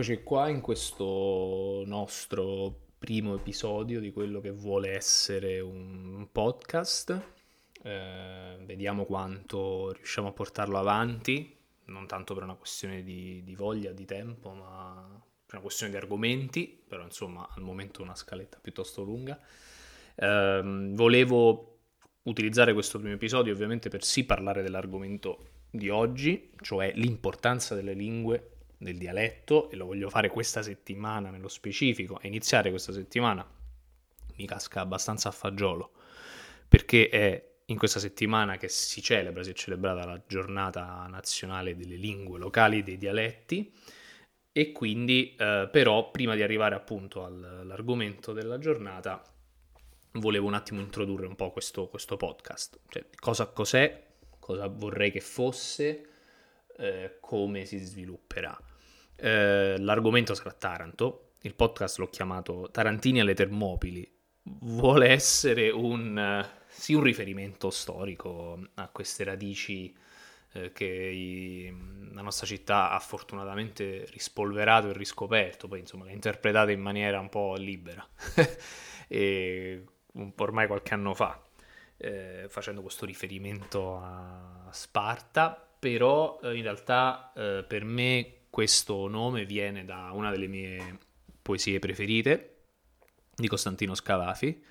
Eccoci 0.00 0.22
qua 0.22 0.48
in 0.48 0.62
questo 0.62 1.82
nostro 1.84 2.74
primo 2.96 3.34
episodio 3.34 4.00
di 4.00 4.10
quello 4.12 4.40
che 4.40 4.50
vuole 4.50 4.94
essere 4.94 5.60
un 5.60 6.26
podcast. 6.32 7.22
Eh, 7.82 8.56
vediamo 8.64 9.04
quanto 9.04 9.92
riusciamo 9.92 10.28
a 10.28 10.32
portarlo 10.32 10.78
avanti, 10.78 11.54
non 11.88 12.06
tanto 12.06 12.32
per 12.32 12.44
una 12.44 12.54
questione 12.54 13.02
di, 13.02 13.42
di, 13.44 13.54
voglia, 13.54 13.92
di 13.92 14.06
tempo, 14.06 14.54
ma 14.54 15.06
per 15.44 15.56
una 15.56 15.60
questione 15.60 15.92
di 15.92 15.98
argomenti, 15.98 16.82
però 16.88 17.02
insomma 17.02 17.46
al 17.54 17.62
momento 17.62 18.00
una 18.00 18.14
scaletta 18.14 18.58
piuttosto 18.58 19.02
lunga. 19.02 19.38
Eh, 20.14 20.88
volevo 20.94 21.80
utilizzare 22.22 22.72
questo 22.72 22.98
primo 22.98 23.16
episodio 23.16 23.52
ovviamente 23.52 23.90
per 23.90 24.02
sì 24.02 24.24
parlare 24.24 24.62
dell'argomento 24.62 25.48
di 25.68 25.90
oggi, 25.90 26.52
cioè 26.62 26.90
l'importanza 26.94 27.74
delle 27.74 27.92
lingue 27.92 28.54
del 28.80 28.96
dialetto 28.96 29.70
e 29.70 29.76
lo 29.76 29.84
voglio 29.84 30.08
fare 30.08 30.28
questa 30.28 30.62
settimana 30.62 31.28
nello 31.28 31.48
specifico 31.48 32.18
e 32.20 32.28
iniziare 32.28 32.70
questa 32.70 32.92
settimana 32.92 33.46
mi 34.36 34.46
casca 34.46 34.80
abbastanza 34.80 35.28
a 35.28 35.32
fagiolo 35.32 35.92
perché 36.66 37.10
è 37.10 37.48
in 37.66 37.76
questa 37.76 38.00
settimana 38.00 38.56
che 38.56 38.68
si 38.68 39.02
celebra, 39.02 39.42
si 39.42 39.50
è 39.50 39.52
celebrata 39.52 40.06
la 40.06 40.20
giornata 40.26 41.06
nazionale 41.10 41.76
delle 41.76 41.96
lingue 41.96 42.38
locali 42.38 42.78
e 42.78 42.82
dei 42.82 42.96
dialetti 42.96 43.72
e 44.50 44.72
quindi 44.72 45.36
eh, 45.36 45.68
però 45.70 46.10
prima 46.10 46.34
di 46.34 46.42
arrivare 46.42 46.74
appunto 46.74 47.24
all'argomento 47.24 48.32
della 48.32 48.58
giornata 48.58 49.22
volevo 50.12 50.46
un 50.46 50.54
attimo 50.54 50.80
introdurre 50.80 51.26
un 51.26 51.36
po' 51.36 51.50
questo, 51.50 51.86
questo 51.88 52.16
podcast, 52.16 52.80
cioè 52.88 53.04
cosa 53.20 53.46
cos'è, 53.46 54.06
cosa 54.38 54.66
vorrei 54.66 55.12
che 55.12 55.20
fosse, 55.20 56.08
eh, 56.78 57.18
come 57.20 57.66
si 57.66 57.78
svilupperà. 57.78 58.58
Eh, 59.20 59.76
l'argomento 59.78 60.34
sarà 60.34 60.52
Taranto, 60.52 61.32
il 61.42 61.54
podcast 61.54 61.98
l'ho 61.98 62.08
chiamato 62.08 62.70
Tarantini 62.72 63.20
alle 63.20 63.34
Termopili, 63.34 64.10
vuole 64.42 65.08
essere 65.08 65.68
un, 65.68 66.42
sì, 66.68 66.94
un 66.94 67.02
riferimento 67.02 67.68
storico 67.68 68.58
a 68.74 68.88
queste 68.88 69.24
radici 69.24 69.94
eh, 70.52 70.72
che 70.72 70.86
i, 70.86 71.74
la 72.12 72.22
nostra 72.22 72.46
città 72.46 72.92
ha 72.92 72.98
fortunatamente 72.98 74.06
rispolverato 74.10 74.88
e 74.88 74.94
riscoperto, 74.94 75.68
poi 75.68 75.80
insomma 75.80 76.06
le 76.06 76.12
interpretate 76.12 76.72
in 76.72 76.80
maniera 76.80 77.20
un 77.20 77.28
po' 77.28 77.56
libera, 77.56 78.06
e 79.06 79.84
ormai 80.38 80.66
qualche 80.66 80.94
anno 80.94 81.12
fa, 81.12 81.42
eh, 81.98 82.46
facendo 82.48 82.80
questo 82.80 83.04
riferimento 83.04 83.98
a 83.98 84.68
Sparta, 84.70 85.68
però 85.78 86.40
eh, 86.42 86.56
in 86.56 86.62
realtà 86.62 87.32
eh, 87.36 87.64
per 87.68 87.84
me 87.84 88.39
questo 88.50 89.08
nome 89.08 89.46
viene 89.46 89.84
da 89.84 90.10
una 90.12 90.30
delle 90.30 90.48
mie 90.48 90.98
poesie 91.40 91.78
preferite 91.78 92.56
di 93.34 93.48
Costantino 93.48 93.94
Scavafi, 93.94 94.62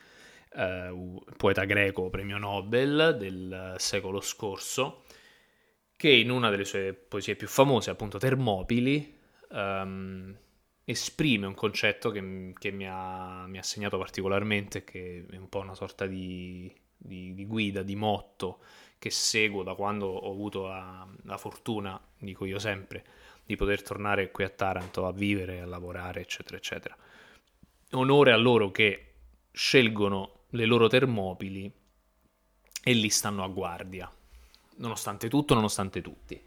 eh, 0.53 1.21
poeta 1.37 1.63
greco 1.63 2.09
premio 2.09 2.37
Nobel 2.37 3.15
del 3.17 3.75
secolo 3.77 4.21
scorso, 4.21 5.03
che 5.95 6.09
in 6.09 6.29
una 6.29 6.49
delle 6.49 6.65
sue 6.65 6.93
poesie 6.93 7.35
più 7.35 7.47
famose, 7.47 7.89
appunto 7.89 8.17
Termopili, 8.17 9.17
ehm, 9.51 10.37
esprime 10.85 11.45
un 11.45 11.53
concetto 11.53 12.09
che, 12.11 12.53
che 12.57 12.71
mi, 12.71 12.87
ha, 12.87 13.45
mi, 13.47 13.57
ha, 13.57 13.63
segnato 13.63 13.97
particolarmente, 13.97 14.83
che 14.83 15.25
è 15.29 15.35
un 15.35 15.49
po' 15.49 15.59
una 15.59 15.75
sorta 15.75 16.05
di, 16.05 16.73
di, 16.95 17.33
di 17.33 17.45
guida, 17.45 17.83
di 17.83 17.95
motto 17.95 18.59
che 18.97 19.09
seguo 19.09 19.63
da 19.63 19.75
quando 19.75 20.07
ho 20.07 20.31
avuto 20.31 20.67
la, 20.67 21.07
la 21.23 21.37
fortuna, 21.37 21.99
dico 22.17 22.45
io 22.45 22.59
sempre, 22.59 23.03
di 23.49 23.55
poter 23.55 23.81
tornare 23.81 24.29
qui 24.29 24.43
a 24.43 24.49
Taranto 24.49 25.07
a 25.07 25.11
vivere, 25.11 25.61
a 25.61 25.65
lavorare, 25.65 26.21
eccetera, 26.21 26.55
eccetera. 26.55 26.95
Onore 27.93 28.31
a 28.31 28.37
loro 28.37 28.69
che 28.69 29.13
scelgono 29.51 30.41
le 30.49 30.65
loro 30.65 30.87
termopili 30.87 31.71
e 32.83 32.93
lì 32.93 33.09
stanno 33.09 33.43
a 33.43 33.47
guardia, 33.47 34.07
nonostante 34.75 35.29
tutto, 35.29 35.55
nonostante 35.55 35.99
tutti. 35.99 36.39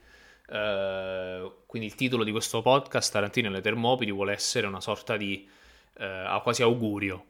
Uh, 0.47 1.65
quindi 1.67 1.89
il 1.89 1.97
titolo 1.97 2.23
di 2.23 2.31
questo 2.31 2.63
podcast, 2.63 3.11
Tarantino 3.11 3.49
e 3.49 3.51
le 3.51 3.61
Termopili, 3.61 4.13
vuole 4.13 4.33
essere 4.33 4.69
una 4.69 4.81
sorta 4.81 5.17
di 5.17 5.49
uh, 5.95 6.41
quasi 6.41 6.63
augurio 6.63 7.25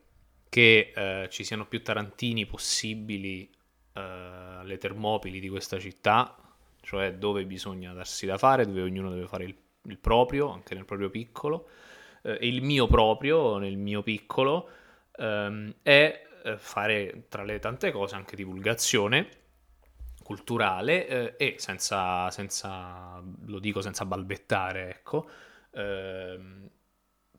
che 0.51 0.93
uh, 0.95 1.29
ci 1.29 1.45
siano 1.45 1.65
più 1.65 1.83
tarantini 1.83 2.45
possibili 2.45 3.51
alle 3.95 4.77
Termopili 4.77 5.41
di 5.41 5.49
questa 5.49 5.79
città, 5.79 6.37
cioè 6.83 7.15
dove 7.15 7.45
bisogna 7.47 7.93
darsi 7.93 8.27
da 8.27 8.37
fare, 8.39 8.67
dove 8.67 8.83
ognuno 8.83 9.11
deve 9.11 9.27
fare 9.27 9.45
il, 9.45 9.55
il 9.85 9.99
proprio, 9.99 10.51
anche 10.51 10.75
nel 10.75 10.85
proprio 10.85 11.11
piccolo, 11.11 11.69
eh, 12.23 12.39
e 12.41 12.49
il 12.49 12.63
mio 12.63 12.87
proprio, 12.87 13.59
nel 13.59 13.77
mio 13.77 14.03
piccolo, 14.03 14.69
ehm, 15.17 15.75
è 15.83 16.27
eh, 16.45 16.57
fare 16.59 17.25
tra 17.29 17.43
le 17.45 17.59
tante 17.59 17.91
cose 17.91 18.15
anche 18.15 18.37
divulgazione 18.37 19.41
culturale 20.23 21.07
eh, 21.07 21.35
e 21.37 21.55
senza, 21.59 22.31
senza, 22.31 23.23
lo 23.47 23.59
dico 23.59 23.81
senza 23.81 24.05
balbettare, 24.05 24.89
ecco, 24.91 25.29
ehm, 25.73 26.69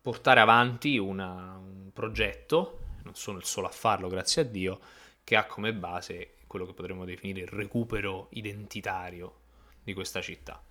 portare 0.01 0.39
avanti 0.39 0.97
una, 0.97 1.57
un 1.57 1.91
progetto, 1.93 2.79
non 3.03 3.15
sono 3.15 3.37
il 3.37 3.45
solo 3.45 3.67
a 3.67 3.71
farlo, 3.71 4.07
grazie 4.09 4.41
a 4.41 4.45
Dio, 4.45 4.79
che 5.23 5.35
ha 5.35 5.45
come 5.45 5.73
base 5.73 6.35
quello 6.45 6.65
che 6.65 6.73
potremmo 6.73 7.05
definire 7.05 7.41
il 7.41 7.47
recupero 7.47 8.27
identitario 8.31 9.39
di 9.81 9.93
questa 9.93 10.21
città, 10.21 10.61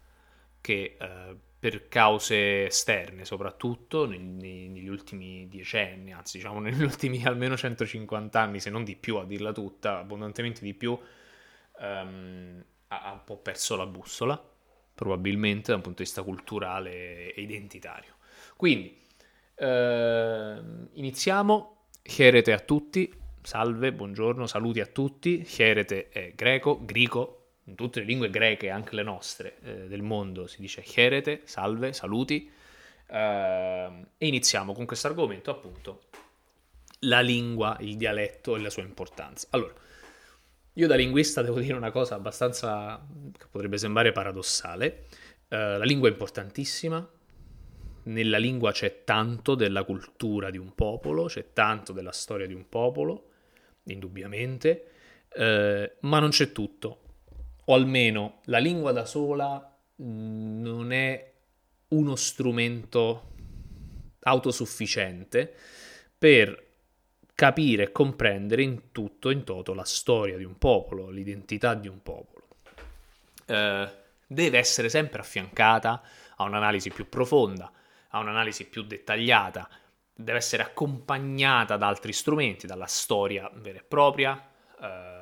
che 0.61 0.97
eh, 1.01 1.37
per 1.63 1.87
cause 1.87 2.67
esterne 2.67 3.25
soprattutto 3.25 4.05
negli, 4.05 4.89
ultimi 4.89 5.47
decenni, 5.49 6.13
anzi 6.13 6.39
diciamo 6.39 6.59
negli 6.59 6.83
ultimi 6.83 7.25
almeno 7.25 7.57
150 7.57 8.41
anni, 8.41 8.59
se 8.59 8.69
non 8.69 8.83
di 8.83 8.97
più 8.97 9.19
a 9.19 9.25
dirla 9.25 9.53
tutta, 9.53 10.01
abbondantemente 10.01 10.65
di 10.65 10.75
più, 10.75 10.99
ehm, 11.81 12.65
ha, 12.89 13.13
un 13.13 13.21
po' 13.25 13.37
perso 13.37 13.77
la 13.77 13.87
bussola, 13.87 14.43
probabilmente 14.93 15.71
da 15.71 15.77
un 15.77 15.83
punto 15.83 15.99
di 15.99 16.05
vista 16.09 16.25
culturale 16.25 17.33
e 17.33 17.41
identitario. 17.41 18.17
Quindi, 18.57 19.01
eh, 19.55 20.61
iniziamo. 20.95 21.87
Cherete 22.03 22.53
a 22.53 22.59
tutti, 22.59 23.09
salve, 23.41 23.93
buongiorno, 23.93 24.49
saluti 24.49 24.81
a 24.81 24.87
tutti. 24.87 25.43
Cherete 25.43 26.09
è 26.09 26.33
greco, 26.35 26.85
grico, 26.85 27.42
in 27.65 27.75
tutte 27.75 28.01
le 28.01 28.07
lingue 28.07 28.31
greche, 28.31 28.71
anche 28.71 28.95
le 28.95 29.03
nostre 29.03 29.57
eh, 29.63 29.89
del 29.89 30.03
mondo, 30.03 30.47
si 30.47 30.61
dice 30.61 30.83
cherete, 30.83 31.43
salve, 31.45 31.93
saluti. 31.93 32.51
Eh, 33.07 34.07
e 34.19 34.27
iniziamo 34.27 34.73
con 34.73 34.87
questo 34.87 35.07
argomento, 35.07 35.51
appunto, 35.51 36.03
la 37.01 37.21
lingua, 37.21 37.77
il 37.81 37.97
dialetto 37.97 38.57
e 38.57 38.61
la 38.61 38.71
sua 38.71 38.83
importanza. 38.83 39.49
Allora, 39.51 39.75
io 40.75 40.87
da 40.87 40.95
linguista 40.95 41.43
devo 41.43 41.61
dire 41.61 41.75
una 41.75 41.91
cosa 41.91 42.15
abbastanza 42.15 43.05
che 43.37 43.47
potrebbe 43.51 43.79
sembrare 43.79 44.13
paradossale. 44.13 45.07
Eh, 45.49 45.79
la 45.79 45.85
lingua 45.85 46.09
è 46.09 46.13
importantissima, 46.13 47.07
nella 48.05 48.39
lingua 48.39 48.73
c'è 48.73 49.05
tanto 49.05 49.55
della 49.55 49.85
cultura 49.85 50.51
di 50.51 50.59
un 50.59 50.75
popolo, 50.75 51.27
c'è 51.27 51.53
tanto 51.53 51.93
della 51.93 52.13
storia 52.13 52.47
di 52.47 52.55
un 52.55 52.69
popolo, 52.69 53.29
indubbiamente, 53.85 54.91
eh, 55.29 55.97
ma 56.01 56.19
non 56.19 56.31
c'è 56.31 56.53
tutto. 56.53 57.02
O 57.67 57.75
almeno 57.75 58.41
la 58.45 58.59
lingua 58.59 58.93
da 58.93 59.05
sola 59.05 59.77
mm, 60.03 60.63
non 60.63 60.93
è 60.93 61.33
uno 61.89 62.17
strumento 62.17 63.31
autosufficiente 64.21 65.55
per 66.17 66.71
capire 67.35 67.85
e 67.85 67.93
comprendere 67.93 68.63
in 68.63 68.93
tutto 68.93 69.31
e 69.31 69.33
in 69.33 69.45
toto 69.45 69.75
la 69.75 69.85
storia 69.85 70.37
di 70.37 70.45
un 70.45 70.59
popolo, 70.59 71.11
l'identità 71.11 71.75
di 71.75 71.89
un 71.89 72.03
popolo. 72.03 72.47
Eh, 73.47 73.91
deve 74.27 74.59
essere 74.59 74.89
sempre 74.89 75.21
affiancata 75.21 76.03
a 76.37 76.45
un'analisi 76.45 76.91
più 76.91 77.09
profonda, 77.09 77.71
a 78.11 78.19
un'analisi 78.19 78.67
più 78.67 78.83
dettagliata, 78.83 79.69
deve 80.15 80.39
essere 80.39 80.63
accompagnata 80.63 81.77
da 81.77 81.89
altri 81.89 82.13
strumenti, 82.13 82.67
dalla 82.67 82.87
storia 82.87 83.51
vera 83.55 83.79
e 83.79 83.83
propria, 83.83 84.41
eh, 84.81 85.22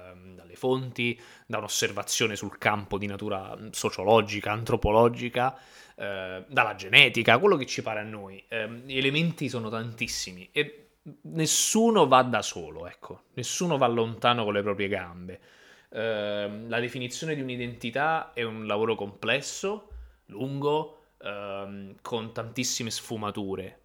dalle 0.50 0.56
fonti, 0.56 1.18
da 1.46 1.58
un'osservazione 1.58 2.36
sul 2.36 2.58
campo 2.58 2.98
di 2.98 3.06
natura 3.06 3.56
sociologica, 3.70 4.52
antropologica, 4.52 5.56
eh, 5.94 6.44
dalla 6.46 6.74
genetica, 6.74 7.38
quello 7.38 7.56
che 7.56 7.66
ci 7.66 7.82
pare 7.82 8.00
a 8.00 8.04
noi. 8.04 8.42
Eh, 8.48 8.68
gli 8.84 8.98
elementi 8.98 9.48
sono 9.48 9.68
tantissimi 9.70 10.48
e 10.52 10.88
nessuno 11.22 12.06
va 12.06 12.22
da 12.22 12.42
solo, 12.42 12.86
ecco, 12.86 13.24
nessuno 13.34 13.78
va 13.78 13.86
lontano 13.86 14.44
con 14.44 14.52
le 14.52 14.62
proprie 14.62 14.88
gambe. 14.88 15.40
Eh, 15.88 16.64
la 16.66 16.80
definizione 16.80 17.34
di 17.34 17.40
un'identità 17.40 18.32
è 18.32 18.42
un 18.42 18.66
lavoro 18.66 18.94
complesso, 18.94 19.88
lungo, 20.26 20.98
ehm, 21.22 21.96
con 22.02 22.32
tantissime 22.32 22.90
sfumature 22.90 23.78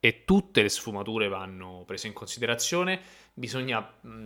e 0.00 0.24
tutte 0.24 0.62
le 0.62 0.70
sfumature 0.70 1.28
vanno 1.28 1.84
prese 1.86 2.06
in 2.06 2.14
considerazione. 2.14 3.00
Bisogna, 3.34 3.82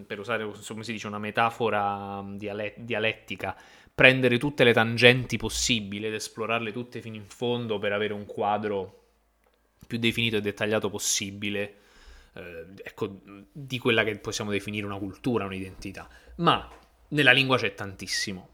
per 0.06 0.20
usare 0.20 0.48
come 0.68 0.84
si 0.84 0.92
dice, 0.92 1.08
una 1.08 1.18
metafora 1.18 2.24
dialettica, 2.26 3.56
prendere 3.92 4.38
tutte 4.38 4.64
le 4.64 4.72
tangenti 4.72 5.36
possibili 5.36 6.06
ed 6.06 6.14
esplorarle 6.14 6.72
tutte 6.72 7.00
fino 7.00 7.16
in 7.16 7.26
fondo 7.26 7.78
per 7.78 7.92
avere 7.92 8.12
un 8.12 8.24
quadro 8.24 9.02
più 9.86 9.98
definito 9.98 10.36
e 10.36 10.40
dettagliato 10.40 10.88
possibile 10.88 11.74
eh, 12.34 12.66
ecco, 12.82 13.20
di 13.52 13.78
quella 13.78 14.04
che 14.04 14.16
possiamo 14.18 14.50
definire 14.50 14.86
una 14.86 14.98
cultura, 14.98 15.44
un'identità. 15.44 16.08
Ma 16.36 16.68
nella 17.08 17.32
lingua 17.32 17.56
c'è 17.56 17.74
tantissimo. 17.74 18.48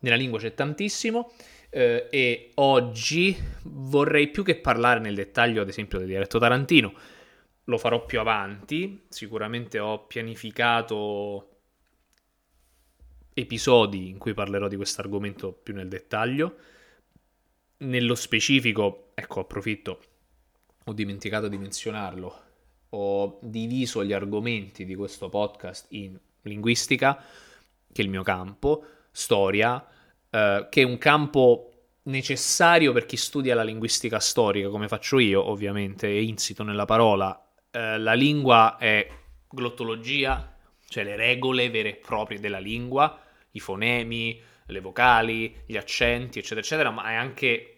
Nella 0.00 0.16
lingua 0.16 0.38
c'è 0.38 0.54
tantissimo 0.54 1.32
eh, 1.74 2.06
e 2.08 2.50
oggi 2.54 3.36
vorrei 3.64 4.28
più 4.28 4.44
che 4.44 4.54
parlare 4.54 5.00
nel 5.00 5.16
dettaglio, 5.16 5.60
ad 5.60 5.68
esempio, 5.68 5.98
del 5.98 6.06
dialetto 6.06 6.38
tarantino. 6.38 6.94
Lo 7.64 7.78
farò 7.78 8.04
più 8.04 8.20
avanti, 8.20 9.06
sicuramente 9.08 9.80
ho 9.80 10.06
pianificato 10.06 11.48
episodi 13.34 14.08
in 14.08 14.18
cui 14.18 14.34
parlerò 14.34 14.68
di 14.68 14.76
questo 14.76 15.00
argomento 15.00 15.52
più 15.52 15.74
nel 15.74 15.88
dettaglio. 15.88 16.56
Nello 17.78 18.14
specifico, 18.14 19.10
ecco, 19.14 19.40
approfitto, 19.40 20.00
ho 20.84 20.92
dimenticato 20.92 21.48
di 21.48 21.58
menzionarlo, 21.58 22.42
ho 22.90 23.38
diviso 23.42 24.04
gli 24.04 24.12
argomenti 24.12 24.84
di 24.84 24.94
questo 24.94 25.28
podcast 25.28 25.86
in 25.88 26.16
linguistica, 26.42 27.16
che 27.92 28.00
è 28.00 28.04
il 28.04 28.10
mio 28.10 28.22
campo, 28.22 28.84
storia, 29.10 29.84
eh, 30.34 30.66
che 30.68 30.82
è 30.82 30.84
un 30.84 30.98
campo 30.98 31.70
necessario 32.04 32.92
per 32.92 33.06
chi 33.06 33.16
studia 33.16 33.54
la 33.54 33.62
linguistica 33.62 34.18
storica, 34.18 34.68
come 34.68 34.88
faccio 34.88 35.20
io, 35.20 35.48
ovviamente, 35.48 36.08
è 36.08 36.18
insito 36.18 36.64
nella 36.64 36.86
parola. 36.86 37.40
Eh, 37.70 37.98
la 37.98 38.14
lingua 38.14 38.76
è 38.76 39.08
glottologia, 39.48 40.56
cioè 40.88 41.04
le 41.04 41.14
regole 41.14 41.70
vere 41.70 41.90
e 41.90 41.94
proprie 41.94 42.40
della 42.40 42.58
lingua, 42.58 43.16
i 43.52 43.60
fonemi, 43.60 44.42
le 44.66 44.80
vocali, 44.80 45.62
gli 45.66 45.76
accenti, 45.76 46.40
eccetera, 46.40 46.60
eccetera, 46.60 46.90
ma 46.90 47.12
è 47.12 47.14
anche 47.14 47.68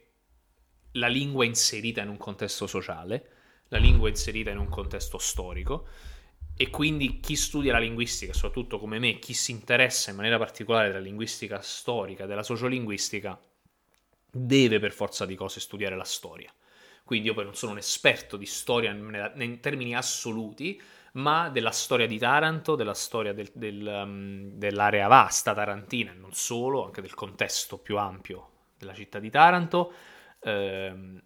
la 0.92 1.08
lingua 1.08 1.44
inserita 1.44 2.00
in 2.00 2.08
un 2.08 2.16
contesto 2.16 2.66
sociale, 2.66 3.28
la 3.68 3.78
lingua 3.78 4.08
inserita 4.08 4.50
in 4.50 4.58
un 4.58 4.70
contesto 4.70 5.18
storico 5.18 5.88
e 6.56 6.70
quindi 6.70 7.20
chi 7.20 7.36
studia 7.36 7.72
la 7.72 7.78
linguistica, 7.78 8.32
soprattutto 8.32 8.78
come 8.78 8.98
me, 8.98 9.18
chi 9.18 9.34
si 9.34 9.50
interessa 9.50 10.10
in 10.10 10.16
maniera 10.16 10.38
particolare 10.38 10.88
della 10.88 11.00
linguistica 11.00 11.60
storica, 11.60 12.24
della 12.24 12.42
sociolinguistica, 12.42 13.38
deve 14.30 14.78
per 14.78 14.92
forza 14.92 15.26
di 15.26 15.34
cose 15.34 15.60
studiare 15.60 15.96
la 15.96 16.04
storia. 16.04 16.50
Quindi 17.04 17.28
io 17.28 17.34
poi 17.34 17.44
non 17.44 17.54
sono 17.54 17.72
un 17.72 17.78
esperto 17.78 18.36
di 18.36 18.46
storia 18.46 18.90
in 18.90 19.58
termini 19.60 19.94
assoluti, 19.94 20.80
ma 21.12 21.50
della 21.50 21.70
storia 21.70 22.06
di 22.06 22.18
Taranto, 22.18 22.74
della 22.74 22.94
storia 22.94 23.32
del, 23.32 23.50
del, 23.54 23.86
um, 23.86 24.50
dell'area 24.54 25.08
vasta 25.08 25.54
tarantina 25.54 26.12
e 26.12 26.14
non 26.14 26.32
solo, 26.32 26.84
anche 26.84 27.00
del 27.00 27.14
contesto 27.14 27.78
più 27.78 27.98
ampio 27.98 28.50
della 28.78 28.94
città 28.94 29.18
di 29.18 29.30
Taranto. 29.30 29.92
Ehm, 30.40 31.22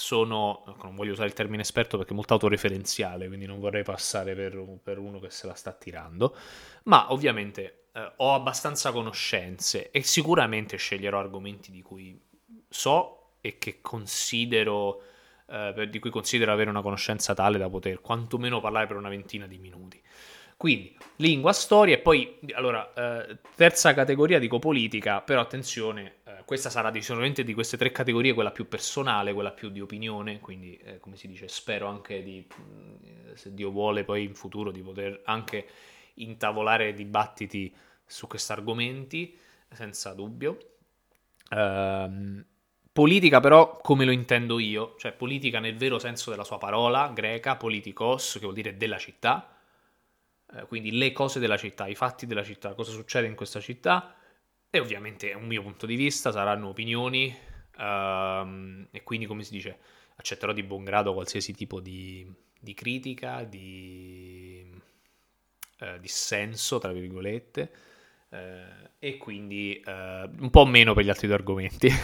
sono, 0.00 0.64
ecco, 0.66 0.86
non 0.86 0.96
voglio 0.96 1.12
usare 1.12 1.28
il 1.28 1.34
termine 1.34 1.62
esperto 1.62 1.98
perché 1.98 2.12
è 2.12 2.16
molto 2.16 2.32
autoreferenziale, 2.32 3.28
quindi 3.28 3.44
non 3.44 3.60
vorrei 3.60 3.82
passare 3.82 4.34
per, 4.34 4.58
per 4.82 4.98
uno 4.98 5.20
che 5.20 5.30
se 5.30 5.46
la 5.46 5.54
sta 5.54 5.72
tirando, 5.72 6.34
ma 6.84 7.12
ovviamente 7.12 7.88
eh, 7.92 8.12
ho 8.16 8.34
abbastanza 8.34 8.92
conoscenze 8.92 9.90
e 9.90 10.02
sicuramente 10.02 10.78
sceglierò 10.78 11.18
argomenti 11.18 11.70
di 11.70 11.82
cui 11.82 12.18
so 12.68 13.34
e 13.42 13.58
che 13.58 13.80
considero 13.82 15.02
eh, 15.46 15.88
di 15.90 15.98
cui 15.98 16.10
considero 16.10 16.52
avere 16.52 16.70
una 16.70 16.80
conoscenza 16.80 17.34
tale 17.34 17.58
da 17.58 17.68
poter 17.68 18.00
quantomeno 18.00 18.60
parlare 18.60 18.86
per 18.86 18.96
una 18.96 19.08
ventina 19.10 19.46
di 19.46 19.58
minuti. 19.58 20.00
Quindi 20.56 20.94
lingua, 21.16 21.52
storia 21.52 21.94
e 21.94 21.98
poi, 21.98 22.38
allora, 22.52 22.92
eh, 22.92 23.38
terza 23.56 23.94
categoria 23.94 24.38
dico 24.38 24.58
politica, 24.58 25.22
però 25.22 25.40
attenzione, 25.40 26.16
questa 26.50 26.68
sarà 26.68 26.92
sicuramente 27.00 27.44
di 27.44 27.54
queste 27.54 27.76
tre 27.76 27.92
categorie 27.92 28.34
quella 28.34 28.50
più 28.50 28.66
personale, 28.66 29.32
quella 29.32 29.52
più 29.52 29.68
di 29.68 29.80
opinione, 29.80 30.40
quindi 30.40 30.76
eh, 30.78 30.98
come 30.98 31.14
si 31.14 31.28
dice, 31.28 31.46
spero 31.46 31.86
anche 31.86 32.24
di, 32.24 32.44
mm, 32.44 33.34
se 33.34 33.54
Dio 33.54 33.70
vuole 33.70 34.02
poi 34.02 34.24
in 34.24 34.34
futuro, 34.34 34.72
di 34.72 34.82
poter 34.82 35.20
anche 35.26 35.64
intavolare 36.14 36.92
dibattiti 36.92 37.72
su 38.04 38.26
questi 38.26 38.50
argomenti, 38.50 39.38
senza 39.70 40.12
dubbio. 40.12 40.58
Um, 41.52 42.44
Politica 42.90 43.38
però 43.38 43.76
come 43.76 44.04
lo 44.04 44.10
intendo 44.10 44.58
io, 44.58 44.96
cioè 44.98 45.12
politica 45.12 45.60
nel 45.60 45.76
vero 45.76 46.00
senso 46.00 46.30
della 46.30 46.42
sua 46.42 46.58
parola 46.58 47.12
greca, 47.14 47.54
politikos, 47.54 48.32
che 48.32 48.40
vuol 48.40 48.54
dire 48.54 48.76
della 48.76 48.98
città, 48.98 49.56
eh, 50.52 50.66
quindi 50.66 50.98
le 50.98 51.12
cose 51.12 51.38
della 51.38 51.56
città, 51.56 51.86
i 51.86 51.94
fatti 51.94 52.26
della 52.26 52.42
città, 52.42 52.74
cosa 52.74 52.90
succede 52.90 53.28
in 53.28 53.36
questa 53.36 53.60
città, 53.60 54.16
e 54.70 54.78
ovviamente 54.78 55.30
è 55.30 55.34
un 55.34 55.46
mio 55.46 55.62
punto 55.62 55.84
di 55.84 55.96
vista, 55.96 56.30
saranno 56.30 56.68
opinioni, 56.68 57.34
ehm, 57.76 58.86
e 58.92 59.02
quindi 59.02 59.26
come 59.26 59.42
si 59.42 59.52
dice, 59.52 59.78
accetterò 60.16 60.52
di 60.52 60.62
buon 60.62 60.84
grado 60.84 61.12
qualsiasi 61.12 61.52
tipo 61.54 61.80
di, 61.80 62.24
di 62.58 62.74
critica, 62.74 63.42
di 63.42 64.64
eh, 65.80 65.98
dissenso, 65.98 66.78
tra 66.78 66.92
virgolette, 66.92 67.70
eh, 68.30 68.90
e 68.98 69.16
quindi 69.16 69.82
eh, 69.84 70.30
un 70.38 70.50
po' 70.50 70.66
meno 70.66 70.94
per 70.94 71.04
gli 71.04 71.08
altri 71.08 71.26
due 71.26 71.36
argomenti. 71.36 71.90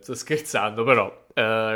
sto 0.00 0.14
scherzando, 0.14 0.84
però, 0.84 1.26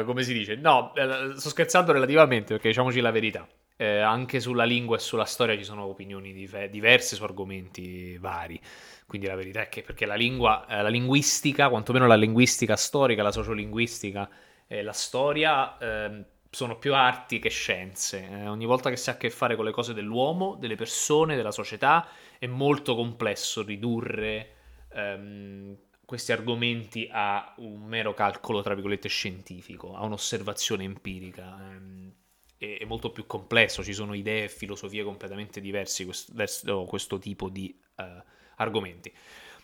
come 0.05 0.22
si 0.22 0.32
dice? 0.32 0.55
No, 0.55 0.93
sto 1.37 1.49
scherzando 1.49 1.93
relativamente 1.93 2.52
perché 2.52 2.69
diciamoci 2.69 3.00
la 3.00 3.11
verità. 3.11 3.49
Eh, 3.78 3.99
anche 3.99 4.40
sulla 4.40 4.64
lingua 4.64 4.96
e 4.96 5.00
sulla 5.00 5.26
storia 5.26 5.55
ci 5.56 5.64
sono 5.64 5.84
opinioni 5.84 6.32
div- 6.32 6.67
diverse 6.67 7.14
su 7.14 7.23
argomenti 7.25 8.17
vari. 8.19 8.58
Quindi 9.06 9.26
la 9.26 9.34
verità 9.34 9.61
è 9.62 9.69
che 9.69 9.82
perché 9.82 10.06
la 10.06 10.14
lingua, 10.14 10.64
la 10.69 10.88
linguistica, 10.88 11.69
quantomeno 11.69 12.06
la 12.06 12.17
linguistica 12.17 12.75
storica, 12.76 13.23
la 13.23 13.32
sociolinguistica 13.32 14.28
e 14.67 14.82
la 14.82 14.93
storia 14.93 15.76
ehm, 15.78 16.25
sono 16.50 16.78
più 16.78 16.94
arti 16.94 17.38
che 17.38 17.50
scienze. 17.50 18.26
Eh, 18.28 18.49
ogni 18.49 18.64
volta 18.64 18.88
che 18.90 18.96
si 18.96 19.11
ha 19.11 19.12
a 19.12 19.17
che 19.17 19.31
fare 19.31 19.56
con 19.56 19.64
le 19.67 19.73
cose 19.73 19.93
dell'uomo, 19.93 20.56
delle 20.58 20.75
persone, 20.75 21.37
della 21.37 21.52
società, 21.52 22.08
è 22.38 22.46
molto 22.46 22.94
complesso 22.96 23.62
ridurre 23.62 24.55
ehm, 24.93 25.76
questi 26.05 26.32
argomenti 26.32 27.08
a 27.12 27.55
un 27.58 27.82
mero 27.84 28.14
calcolo, 28.14 28.62
tra 28.62 28.74
virgolette, 28.74 29.08
scientifico, 29.08 29.94
a 29.94 30.05
un'osservazione 30.05 30.84
empirica. 30.84 31.58
Ehm, 31.72 32.12
è, 32.58 32.84
molto 32.84 33.10
più 33.10 33.27
complesso, 33.27 33.82
ci 33.82 33.93
sono 33.93 34.15
idee 34.15 34.44
e 34.44 34.48
filosofie 34.48 35.03
completamente 35.03 35.60
diverse 35.60 36.06
verso 36.32 36.84
questo 36.84 37.19
tipo 37.19 37.48
di 37.48 37.77
eh, 37.96 38.22
argomenti. 38.56 39.13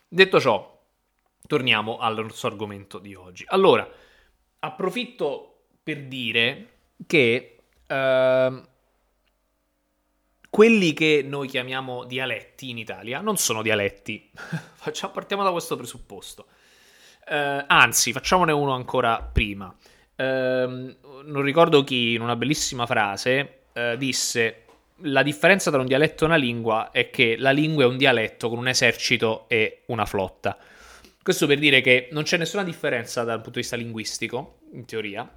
Detto 0.08 0.40
ciò, 0.40 0.80
torniamo 1.46 1.98
al 1.98 2.16
nostro 2.16 2.48
argomento 2.48 2.98
di 2.98 3.14
oggi. 3.14 3.44
Allora, 3.48 3.88
approfitto 4.60 5.64
per 5.82 6.04
dire 6.04 6.68
che 7.06 7.58
uh, 7.88 8.62
quelli 10.48 10.92
che 10.92 11.24
noi 11.26 11.48
chiamiamo 11.48 12.04
dialetti 12.04 12.70
in 12.70 12.78
Italia 12.78 13.20
non 13.20 13.36
sono 13.36 13.62
dialetti. 13.62 14.30
Facciamo, 14.74 15.12
partiamo 15.12 15.42
da 15.42 15.50
questo 15.50 15.76
presupposto. 15.76 16.46
Uh, 17.26 17.64
anzi, 17.66 18.12
facciamone 18.12 18.52
uno 18.52 18.72
ancora 18.72 19.22
prima. 19.22 19.74
Uh, 20.22 20.94
non 21.24 21.42
ricordo 21.42 21.82
chi, 21.84 22.14
in 22.14 22.20
una 22.20 22.36
bellissima 22.36 22.86
frase, 22.86 23.62
eh, 23.72 23.96
disse 23.96 24.62
la 25.04 25.22
differenza 25.22 25.70
tra 25.70 25.80
un 25.80 25.86
dialetto 25.86 26.24
e 26.24 26.26
una 26.26 26.36
lingua 26.36 26.90
è 26.90 27.10
che 27.10 27.36
la 27.36 27.50
lingua 27.50 27.84
è 27.84 27.86
un 27.86 27.96
dialetto 27.96 28.48
con 28.48 28.58
un 28.58 28.68
esercito 28.68 29.48
e 29.48 29.82
una 29.86 30.04
flotta. 30.04 30.56
Questo 31.22 31.46
per 31.46 31.58
dire 31.58 31.80
che 31.80 32.08
non 32.12 32.24
c'è 32.24 32.36
nessuna 32.36 32.64
differenza 32.64 33.22
dal 33.24 33.36
punto 33.36 33.52
di 33.52 33.60
vista 33.60 33.76
linguistico, 33.76 34.58
in 34.72 34.84
teoria, 34.84 35.28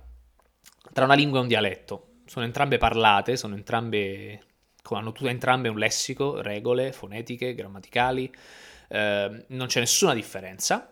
tra 0.94 1.06
una 1.06 1.14
lingua 1.14 1.40
e 1.40 1.42
un 1.42 1.48
dialetto. 1.48 2.08
Sono 2.26 2.46
entrambe 2.46 2.78
parlate, 2.78 3.38
sono 3.38 3.56
entrambe, 3.56 4.42
hanno 4.90 5.12
tutte 5.12 5.30
entrambe 5.30 5.70
un 5.70 5.78
lessico, 5.78 6.42
regole 6.42 6.92
fonetiche, 6.92 7.54
grammaticali, 7.54 8.32
eh, 8.90 9.46
non 9.48 9.68
c'è 9.68 9.80
nessuna 9.80 10.14
differenza. 10.14 10.92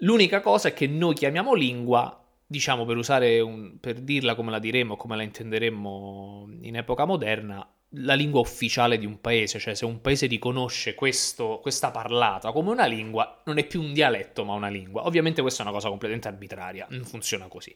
L'unica 0.00 0.40
cosa 0.40 0.68
è 0.68 0.74
che 0.74 0.86
noi 0.86 1.14
chiamiamo 1.14 1.54
lingua, 1.54 2.25
diciamo 2.46 2.84
per 2.84 2.96
usare 2.96 3.40
un, 3.40 3.78
per 3.80 4.00
dirla 4.00 4.34
come 4.34 4.50
la 4.50 4.58
diremmo, 4.58 4.96
come 4.96 5.16
la 5.16 5.22
intenderemmo 5.22 6.48
in 6.62 6.76
epoca 6.76 7.04
moderna, 7.04 7.68
la 7.90 8.14
lingua 8.14 8.40
ufficiale 8.40 8.98
di 8.98 9.06
un 9.06 9.20
paese, 9.20 9.58
cioè 9.58 9.74
se 9.74 9.84
un 9.84 10.00
paese 10.00 10.26
riconosce 10.26 10.94
questo, 10.94 11.58
questa 11.60 11.90
parlata 11.90 12.52
come 12.52 12.70
una 12.70 12.86
lingua, 12.86 13.42
non 13.46 13.58
è 13.58 13.66
più 13.66 13.80
un 13.80 13.92
dialetto 13.92 14.44
ma 14.44 14.54
una 14.54 14.68
lingua. 14.68 15.06
Ovviamente 15.06 15.40
questa 15.42 15.62
è 15.62 15.66
una 15.66 15.74
cosa 15.74 15.88
completamente 15.88 16.28
arbitraria, 16.28 16.86
non 16.90 17.04
funziona 17.04 17.46
così 17.48 17.74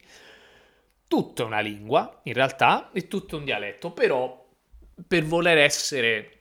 tutto 1.11 1.43
è 1.43 1.45
una 1.45 1.59
lingua, 1.59 2.21
in 2.23 2.31
realtà, 2.31 2.89
e 2.93 3.09
tutto 3.09 3.35
è 3.35 3.39
un 3.39 3.43
dialetto, 3.43 3.91
però 3.91 4.47
per 5.05 5.25
voler 5.25 5.57
essere, 5.57 6.37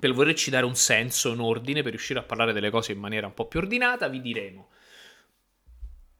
per 0.00 0.12
volerci 0.12 0.50
dare 0.50 0.66
un 0.66 0.74
senso, 0.74 1.30
un 1.30 1.38
ordine, 1.38 1.82
per 1.82 1.92
riuscire 1.92 2.18
a 2.18 2.24
parlare 2.24 2.52
delle 2.52 2.70
cose 2.70 2.90
in 2.90 2.98
maniera 2.98 3.28
un 3.28 3.34
po' 3.34 3.46
più 3.46 3.60
ordinata, 3.60 4.08
vi 4.08 4.20
diremo 4.20 4.70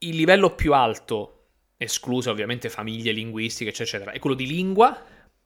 il 0.09 0.17
livello 0.17 0.55
più 0.55 0.73
alto, 0.75 1.47
escluse 1.77 2.31
ovviamente 2.31 2.69
famiglie 2.69 3.13
linguistiche, 3.13 3.71
eccetera, 3.71 4.13
è 4.13 4.19
quello 4.19 4.37
di 4.37 4.47
lingua, 4.47 5.05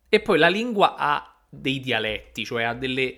e 0.08 0.20
poi 0.20 0.38
la 0.38 0.48
lingua 0.48 0.96
ha 0.96 1.44
dei 1.48 1.80
dialetti, 1.80 2.44
cioè 2.44 2.64
ha 2.64 2.74
delle 2.74 3.16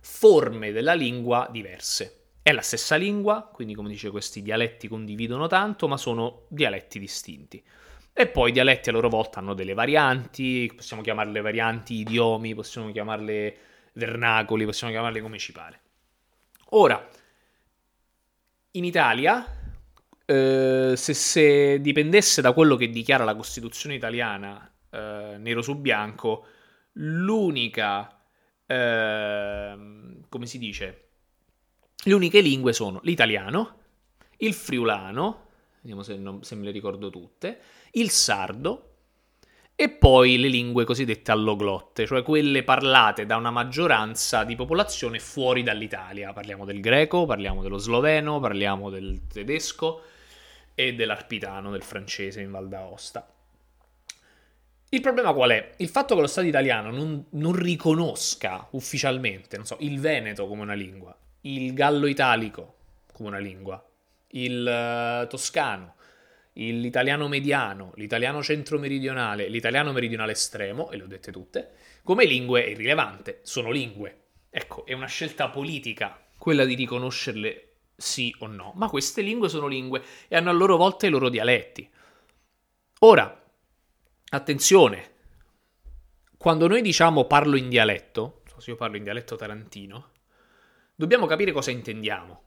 forme 0.00 0.72
della 0.72 0.94
lingua 0.94 1.48
diverse. 1.50 2.12
È 2.42 2.52
la 2.52 2.62
stessa 2.62 2.96
lingua, 2.96 3.50
quindi 3.52 3.74
come 3.74 3.88
dice 3.88 4.10
questi 4.10 4.42
dialetti 4.42 4.86
condividono 4.86 5.46
tanto, 5.48 5.88
ma 5.88 5.96
sono 5.96 6.46
dialetti 6.48 6.98
distinti. 6.98 7.62
E 8.12 8.28
poi 8.28 8.50
i 8.50 8.52
dialetti 8.52 8.88
a 8.88 8.92
loro 8.92 9.08
volta 9.08 9.40
hanno 9.40 9.52
delle 9.52 9.74
varianti, 9.74 10.72
possiamo 10.74 11.02
chiamarle 11.02 11.40
varianti 11.40 11.94
idiomi, 11.94 12.54
possiamo 12.54 12.90
chiamarle 12.92 13.56
vernacoli, 13.94 14.64
possiamo 14.64 14.92
chiamarle 14.92 15.20
come 15.20 15.38
ci 15.38 15.52
pare. 15.52 15.80
Ora, 16.70 17.06
in 18.72 18.84
Italia, 18.84 19.65
eh, 20.26 20.94
se, 20.96 21.14
se, 21.14 21.80
dipendesse 21.80 22.42
da 22.42 22.52
quello 22.52 22.74
che 22.76 22.90
dichiara 22.90 23.24
la 23.24 23.36
Costituzione 23.36 23.94
italiana, 23.94 24.70
eh, 24.90 25.36
nero 25.38 25.62
su 25.62 25.76
bianco, 25.76 26.46
l'unica, 26.94 28.20
eh, 28.66 29.76
come 30.28 30.46
si 30.46 30.58
dice, 30.58 31.08
le 32.04 32.12
uniche 32.12 32.40
lingue 32.40 32.72
sono 32.72 33.00
l'italiano, 33.04 33.78
il 34.38 34.52
friulano, 34.52 35.44
vediamo 35.80 36.02
se, 36.02 36.16
non, 36.16 36.42
se 36.42 36.56
me 36.56 36.64
le 36.64 36.70
ricordo 36.72 37.08
tutte, 37.08 37.60
il 37.92 38.10
sardo 38.10 38.90
e 39.76 39.90
poi 39.90 40.38
le 40.38 40.48
lingue 40.48 40.84
cosiddette 40.84 41.30
alloglotte, 41.30 42.04
cioè 42.04 42.22
quelle 42.22 42.64
parlate 42.64 43.26
da 43.26 43.36
una 43.36 43.50
maggioranza 43.50 44.42
di 44.42 44.56
popolazione 44.56 45.20
fuori 45.20 45.62
dall'Italia. 45.62 46.32
Parliamo 46.32 46.64
del 46.64 46.80
greco, 46.80 47.26
parliamo 47.26 47.62
dello 47.62 47.76
sloveno, 47.76 48.40
parliamo 48.40 48.90
del 48.90 49.26
tedesco 49.28 50.02
e 50.76 50.94
dell'arpitano, 50.94 51.72
del 51.72 51.82
francese 51.82 52.42
in 52.42 52.52
Val 52.52 52.68
d'Aosta. 52.68 53.28
Il 54.90 55.00
problema 55.00 55.32
qual 55.32 55.50
è? 55.50 55.72
Il 55.78 55.88
fatto 55.88 56.14
che 56.14 56.20
lo 56.20 56.26
Stato 56.28 56.46
italiano 56.46 56.90
non, 56.90 57.26
non 57.30 57.56
riconosca 57.56 58.68
ufficialmente, 58.72 59.56
non 59.56 59.66
so, 59.66 59.78
il 59.80 59.98
veneto 59.98 60.46
come 60.46 60.62
una 60.62 60.74
lingua, 60.74 61.16
il 61.40 61.72
gallo 61.72 62.06
italico 62.06 62.74
come 63.12 63.30
una 63.30 63.38
lingua, 63.38 63.84
il 64.28 65.22
uh, 65.24 65.26
toscano, 65.26 65.94
l'italiano 66.52 67.28
mediano, 67.28 67.92
l'italiano 67.96 68.42
centro-meridionale, 68.42 69.48
l'italiano 69.48 69.92
meridionale 69.92 70.32
estremo, 70.32 70.90
e 70.90 70.98
le 70.98 71.02
ho 71.04 71.06
dette 71.06 71.32
tutte, 71.32 71.70
come 72.04 72.26
lingue 72.26 72.64
è 72.64 72.68
irrilevante, 72.68 73.40
sono 73.42 73.70
lingue. 73.70 74.24
Ecco, 74.50 74.84
è 74.84 74.92
una 74.92 75.06
scelta 75.06 75.48
politica 75.48 76.20
quella 76.38 76.64
di 76.64 76.74
riconoscerle 76.74 77.75
sì 77.96 78.34
o 78.40 78.46
no, 78.46 78.72
ma 78.76 78.88
queste 78.88 79.22
lingue 79.22 79.48
sono 79.48 79.66
lingue 79.66 80.02
e 80.28 80.36
hanno 80.36 80.50
a 80.50 80.52
loro 80.52 80.76
volta 80.76 81.06
i 81.06 81.10
loro 81.10 81.28
dialetti. 81.28 81.88
Ora, 83.00 83.44
attenzione, 84.30 85.14
quando 86.36 86.66
noi 86.66 86.82
diciamo 86.82 87.24
parlo 87.24 87.56
in 87.56 87.68
dialetto, 87.68 88.42
se 88.58 88.70
io 88.70 88.76
parlo 88.76 88.96
in 88.96 89.02
dialetto 89.02 89.36
tarantino, 89.36 90.10
dobbiamo 90.94 91.26
capire 91.26 91.52
cosa 91.52 91.70
intendiamo. 91.70 92.42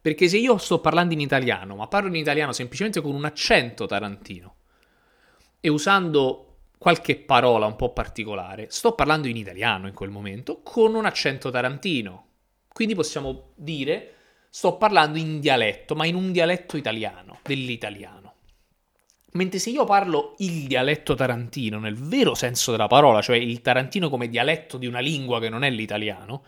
Perché 0.00 0.28
se 0.28 0.38
io 0.38 0.56
sto 0.58 0.80
parlando 0.80 1.14
in 1.14 1.20
italiano, 1.20 1.74
ma 1.74 1.88
parlo 1.88 2.08
in 2.08 2.14
italiano 2.14 2.52
semplicemente 2.52 3.00
con 3.00 3.12
un 3.12 3.24
accento 3.24 3.86
tarantino 3.86 4.54
e 5.58 5.68
usando 5.68 6.58
qualche 6.78 7.16
parola 7.16 7.66
un 7.66 7.74
po' 7.74 7.92
particolare, 7.92 8.70
sto 8.70 8.94
parlando 8.94 9.26
in 9.26 9.36
italiano 9.36 9.88
in 9.88 9.94
quel 9.94 10.10
momento 10.10 10.62
con 10.62 10.94
un 10.94 11.06
accento 11.06 11.50
tarantino. 11.50 12.26
Quindi 12.68 12.94
possiamo 12.94 13.52
dire 13.56 14.15
sto 14.56 14.78
parlando 14.78 15.18
in 15.18 15.38
dialetto, 15.38 15.94
ma 15.94 16.06
in 16.06 16.14
un 16.14 16.32
dialetto 16.32 16.78
italiano, 16.78 17.40
dell'italiano. 17.42 18.32
Mentre 19.32 19.58
se 19.58 19.68
io 19.68 19.84
parlo 19.84 20.34
il 20.38 20.66
dialetto 20.66 21.14
tarantino 21.14 21.78
nel 21.78 21.94
vero 21.94 22.34
senso 22.34 22.70
della 22.70 22.86
parola, 22.86 23.20
cioè 23.20 23.36
il 23.36 23.60
tarantino 23.60 24.08
come 24.08 24.30
dialetto 24.30 24.78
di 24.78 24.86
una 24.86 25.00
lingua 25.00 25.40
che 25.40 25.50
non 25.50 25.62
è 25.62 25.68
l'italiano, 25.68 26.42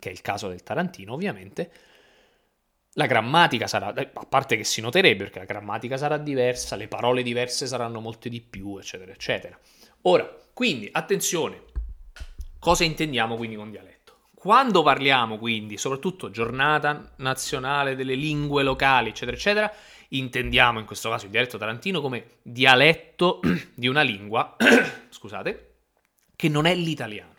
che 0.00 0.08
è 0.08 0.12
il 0.12 0.20
caso 0.20 0.48
del 0.48 0.64
tarantino 0.64 1.12
ovviamente, 1.12 1.70
la 2.94 3.06
grammatica 3.06 3.68
sarà, 3.68 3.94
eh, 3.94 4.10
a 4.12 4.26
parte 4.26 4.56
che 4.56 4.64
si 4.64 4.80
noterebbe 4.80 5.22
perché 5.22 5.38
la 5.38 5.44
grammatica 5.44 5.96
sarà 5.96 6.16
diversa, 6.16 6.74
le 6.74 6.88
parole 6.88 7.22
diverse 7.22 7.68
saranno 7.68 8.00
molte 8.00 8.28
di 8.28 8.40
più, 8.40 8.78
eccetera, 8.78 9.12
eccetera. 9.12 9.56
Ora, 10.02 10.28
quindi, 10.52 10.88
attenzione, 10.90 11.62
cosa 12.58 12.82
intendiamo 12.82 13.36
quindi 13.36 13.54
con 13.54 13.70
dialetto? 13.70 13.93
Quando 14.44 14.82
parliamo 14.82 15.38
quindi, 15.38 15.78
soprattutto 15.78 16.28
giornata 16.28 17.12
nazionale 17.16 17.96
delle 17.96 18.14
lingue 18.14 18.62
locali, 18.62 19.08
eccetera, 19.08 19.34
eccetera, 19.34 19.72
intendiamo 20.08 20.78
in 20.78 20.84
questo 20.84 21.08
caso 21.08 21.24
il 21.24 21.30
dialetto 21.30 21.56
tarantino 21.56 22.02
come 22.02 22.26
dialetto 22.42 23.40
di 23.74 23.88
una 23.88 24.02
lingua, 24.02 24.54
scusate, 25.08 25.76
che 26.36 26.50
non 26.50 26.66
è 26.66 26.74
l'italiano. 26.74 27.32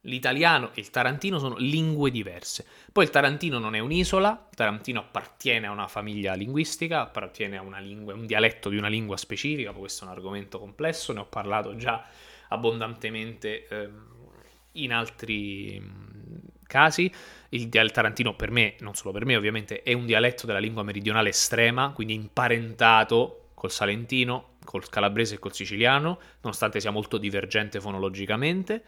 L'italiano 0.00 0.70
e 0.72 0.80
il 0.80 0.88
tarantino 0.88 1.38
sono 1.38 1.56
lingue 1.58 2.10
diverse. 2.10 2.64
Poi 2.90 3.04
il 3.04 3.10
tarantino 3.10 3.58
non 3.58 3.74
è 3.74 3.80
un'isola, 3.80 4.46
il 4.48 4.56
tarantino 4.56 5.00
appartiene 5.00 5.66
a 5.66 5.72
una 5.72 5.88
famiglia 5.88 6.32
linguistica, 6.32 7.02
appartiene 7.02 7.58
a 7.58 7.78
lingua, 7.80 8.14
un 8.14 8.24
dialetto 8.24 8.70
di 8.70 8.78
una 8.78 8.88
lingua 8.88 9.18
specifica, 9.18 9.72
questo 9.72 10.04
è 10.04 10.06
un 10.06 10.14
argomento 10.14 10.58
complesso, 10.58 11.12
ne 11.12 11.20
ho 11.20 11.26
parlato 11.26 11.76
già 11.76 12.02
abbondantemente 12.48 13.68
eh, 13.68 13.90
in 14.72 14.92
altri 14.92 15.80
mm, 15.80 16.36
casi. 16.66 17.12
Il, 17.50 17.68
il 17.70 17.90
tarantino 17.90 18.34
per 18.34 18.50
me, 18.50 18.76
non 18.80 18.94
solo 18.94 19.12
per 19.12 19.24
me 19.24 19.36
ovviamente, 19.36 19.82
è 19.82 19.92
un 19.92 20.06
dialetto 20.06 20.46
della 20.46 20.58
lingua 20.58 20.82
meridionale 20.82 21.30
estrema, 21.30 21.92
quindi 21.92 22.14
imparentato 22.14 23.50
col 23.54 23.70
salentino, 23.70 24.56
col 24.64 24.88
calabrese 24.88 25.36
e 25.36 25.38
col 25.38 25.54
siciliano, 25.54 26.18
nonostante 26.40 26.80
sia 26.80 26.90
molto 26.90 27.18
divergente 27.18 27.80
fonologicamente 27.80 28.82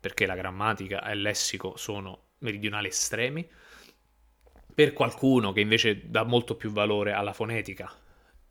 perché 0.00 0.26
la 0.26 0.34
grammatica 0.34 1.02
e 1.04 1.14
il 1.14 1.22
lessico 1.22 1.76
sono 1.76 2.26
meridionali 2.38 2.88
estremi. 2.88 3.46
Per 4.74 4.92
qualcuno 4.92 5.52
che 5.52 5.60
invece 5.60 6.08
dà 6.08 6.22
molto 6.22 6.54
più 6.54 6.70
valore 6.70 7.12
alla 7.12 7.32
fonetica, 7.32 7.92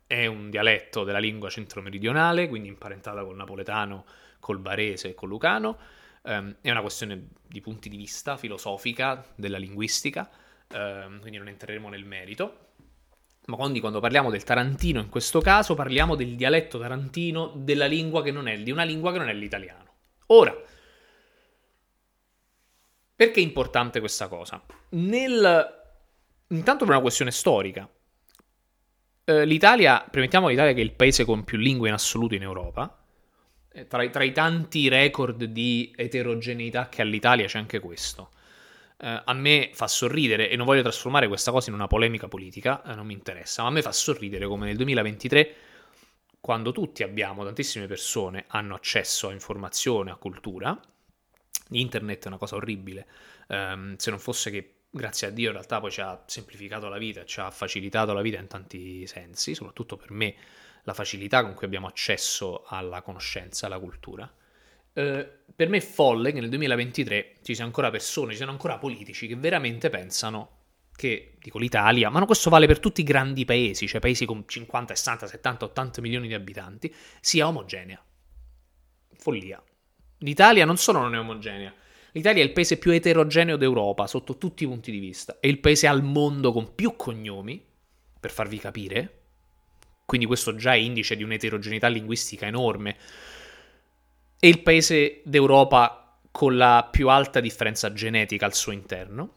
è 0.06 0.26
un 0.26 0.50
dialetto 0.50 1.04
della 1.04 1.18
lingua 1.18 1.48
centro-meridionale, 1.48 2.48
quindi 2.48 2.68
imparentata 2.68 3.24
col 3.24 3.36
napoletano, 3.36 4.04
col 4.40 4.58
barese 4.58 5.10
e 5.10 5.14
col 5.14 5.28
lucano. 5.28 5.78
Um, 6.28 6.56
è 6.60 6.70
una 6.70 6.82
questione 6.82 7.28
di 7.46 7.62
punti 7.62 7.88
di 7.88 7.96
vista 7.96 8.36
filosofica 8.36 9.24
della 9.34 9.56
linguistica, 9.56 10.28
um, 10.74 11.20
quindi 11.20 11.38
non 11.38 11.48
entreremo 11.48 11.88
nel 11.88 12.04
merito. 12.04 12.66
Ma 13.46 13.56
quindi 13.56 13.80
quando 13.80 13.98
parliamo 13.98 14.30
del 14.30 14.44
tarantino 14.44 15.00
in 15.00 15.08
questo 15.08 15.40
caso 15.40 15.74
parliamo 15.74 16.16
del 16.16 16.36
dialetto 16.36 16.78
tarantino 16.78 17.52
della 17.56 17.86
lingua 17.86 18.22
che 18.22 18.30
non 18.30 18.46
è, 18.46 18.58
di 18.58 18.70
una 18.70 18.82
lingua 18.82 19.10
che 19.10 19.16
non 19.16 19.30
è 19.30 19.32
l'italiano. 19.32 19.86
Ora, 20.26 20.54
perché 23.16 23.40
è 23.40 23.42
importante 23.42 23.98
questa 24.00 24.28
cosa? 24.28 24.62
Nel... 24.90 25.76
Intanto 26.48 26.84
per 26.84 26.92
una 26.92 27.00
questione 27.00 27.30
storica. 27.30 27.88
Eh, 29.24 29.46
L'Italia, 29.46 30.06
premettiamo 30.10 30.48
l'Italia 30.48 30.74
che 30.74 30.80
è 30.80 30.84
il 30.84 30.92
paese 30.92 31.24
con 31.24 31.42
più 31.44 31.56
lingue 31.56 31.88
in 31.88 31.94
assoluto 31.94 32.34
in 32.34 32.42
Europa. 32.42 32.97
Eh, 33.72 33.86
tra, 33.86 34.08
tra, 34.08 34.24
i 34.24 34.32
tanti 34.32 34.88
record 34.88 35.44
di 35.44 35.92
eterogeneità 35.94 36.88
che 36.88 37.02
ha 37.02 37.04
l'Italia 37.04 37.46
c'è 37.46 37.58
anche 37.58 37.78
questo. 37.80 38.30
Eh, 38.98 39.22
a 39.24 39.32
me 39.34 39.70
fa 39.72 39.86
sorridere, 39.86 40.50
e 40.50 40.56
non 40.56 40.66
voglio 40.66 40.82
trasformare 40.82 41.28
questa 41.28 41.50
cosa 41.50 41.68
in 41.70 41.74
una 41.74 41.86
polemica 41.86 42.28
politica, 42.28 42.82
eh, 42.84 42.94
non 42.94 43.06
mi 43.06 43.12
interessa, 43.12 43.62
ma 43.62 43.68
a 43.68 43.72
me 43.72 43.82
fa 43.82 43.92
sorridere 43.92 44.46
come 44.46 44.66
nel 44.66 44.76
2023 44.76 45.54
quando 46.40 46.72
tutti 46.72 47.02
abbiamo, 47.02 47.44
tantissime 47.44 47.86
persone 47.86 48.44
hanno 48.48 48.74
accesso 48.74 49.28
a 49.28 49.32
informazione, 49.32 50.10
a 50.10 50.16
cultura, 50.16 50.78
Internet 51.70 52.24
è 52.24 52.28
una 52.28 52.38
cosa 52.38 52.56
orribile, 52.56 53.06
um, 53.48 53.96
se 53.96 54.10
non 54.10 54.18
fosse 54.18 54.50
che 54.50 54.74
grazie 54.90 55.26
a 55.26 55.30
Dio 55.30 55.48
in 55.48 55.52
realtà 55.52 55.80
poi 55.80 55.90
ci 55.90 56.00
ha 56.00 56.22
semplificato 56.26 56.88
la 56.88 56.96
vita, 56.96 57.24
ci 57.24 57.40
ha 57.40 57.50
facilitato 57.50 58.12
la 58.12 58.22
vita 58.22 58.38
in 58.38 58.46
tanti 58.46 59.06
sensi, 59.06 59.54
soprattutto 59.54 59.96
per 59.96 60.10
me 60.10 60.34
la 60.88 60.94
facilità 60.94 61.42
con 61.42 61.52
cui 61.52 61.66
abbiamo 61.66 61.86
accesso 61.86 62.64
alla 62.66 63.02
conoscenza, 63.02 63.66
alla 63.66 63.78
cultura. 63.78 64.30
Uh, 64.94 65.26
per 65.54 65.68
me 65.68 65.76
è 65.76 65.80
folle 65.80 66.32
che 66.32 66.40
nel 66.40 66.48
2023 66.48 67.34
ci 67.42 67.52
siano 67.52 67.68
ancora 67.68 67.90
persone, 67.90 68.30
ci 68.30 68.36
siano 68.38 68.52
ancora 68.52 68.78
politici 68.78 69.26
che 69.26 69.36
veramente 69.36 69.90
pensano 69.90 70.56
che, 70.96 71.34
dico 71.38 71.58
l'Italia, 71.58 72.08
ma 72.08 72.24
questo 72.24 72.48
vale 72.50 72.66
per 72.66 72.80
tutti 72.80 73.02
i 73.02 73.04
grandi 73.04 73.44
paesi, 73.44 73.86
cioè 73.86 74.00
paesi 74.00 74.24
con 74.24 74.44
50, 74.46 74.94
60, 74.94 75.26
70, 75.26 75.64
80 75.66 76.00
milioni 76.00 76.26
di 76.26 76.34
abitanti, 76.34 76.92
sia 77.20 77.46
omogenea. 77.46 78.02
Follia. 79.14 79.62
L'Italia 80.18 80.64
non 80.64 80.76
solo 80.76 81.00
non 81.00 81.14
è 81.14 81.18
omogenea, 81.18 81.72
l'Italia 82.12 82.42
è 82.42 82.46
il 82.46 82.52
paese 82.52 82.78
più 82.78 82.90
eterogeneo 82.90 83.56
d'Europa 83.56 84.06
sotto 84.08 84.38
tutti 84.38 84.64
i 84.64 84.66
punti 84.66 84.90
di 84.90 84.98
vista. 84.98 85.36
È 85.38 85.46
il 85.46 85.60
paese 85.60 85.86
al 85.86 86.02
mondo 86.02 86.50
con 86.50 86.74
più 86.74 86.96
cognomi, 86.96 87.64
per 88.18 88.30
farvi 88.32 88.58
capire. 88.58 89.17
Quindi 90.08 90.26
questo 90.26 90.54
già 90.54 90.72
è 90.72 90.78
indice 90.78 91.16
di 91.16 91.22
un'eterogeneità 91.22 91.86
linguistica 91.88 92.46
enorme. 92.46 92.96
È 94.38 94.46
il 94.46 94.62
paese 94.62 95.20
d'Europa 95.22 96.18
con 96.30 96.56
la 96.56 96.88
più 96.90 97.10
alta 97.10 97.40
differenza 97.40 97.92
genetica 97.92 98.46
al 98.46 98.54
suo 98.54 98.72
interno. 98.72 99.34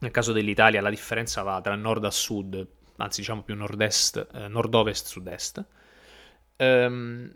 Nel 0.00 0.10
caso 0.10 0.32
dell'Italia 0.32 0.80
la 0.80 0.90
differenza 0.90 1.42
va 1.42 1.60
tra 1.60 1.76
nord 1.76 2.04
a 2.06 2.10
sud, 2.10 2.66
anzi 2.96 3.20
diciamo 3.20 3.44
più 3.44 3.54
nord-est, 3.54 4.26
eh, 4.34 4.48
nord-ovest, 4.48 5.06
sud-est. 5.06 5.64
Um, 6.56 7.32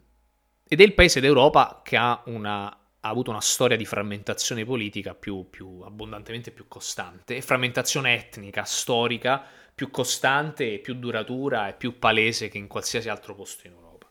ed 0.67 0.81
è 0.81 0.83
il 0.83 0.95
paese 0.95 1.21
d'Europa 1.21 1.81
che 1.85 1.97
ha, 1.97 2.21
una, 2.25 2.67
ha 2.67 3.09
avuto 3.09 3.31
una 3.31 3.41
storia 3.41 3.77
di 3.77 3.85
frammentazione 3.85 4.65
politica 4.65 5.15
più, 5.15 5.49
più, 5.49 5.83
abbondantemente 5.85 6.51
più 6.51 6.67
costante, 6.67 7.37
e 7.37 7.41
frammentazione 7.41 8.15
etnica, 8.15 8.65
storica, 8.65 9.47
più 9.79 9.93
costante 9.93 10.73
e 10.73 10.79
più 10.79 10.95
duratura 10.95 11.69
e 11.69 11.75
più 11.75 12.01
palese 12.01 12.49
che 12.49 12.59
in 12.59 12.67
qualsiasi 12.67 13.09
altro 13.09 13.37
posto 13.37 13.69
in 13.69 13.75
Europa. 13.75 14.11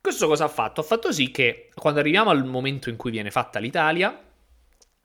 Questo 0.00 0.28
cosa 0.28 0.44
ha 0.44 0.48
fatto? 0.48 0.80
Ha 0.80 0.84
fatto 0.84 1.10
sì 1.10 1.32
che 1.32 1.70
quando 1.74 1.98
arriviamo 1.98 2.30
al 2.30 2.44
momento 2.44 2.88
in 2.88 2.94
cui 2.94 3.10
viene 3.10 3.32
fatta 3.32 3.58
l'Italia, 3.58 4.16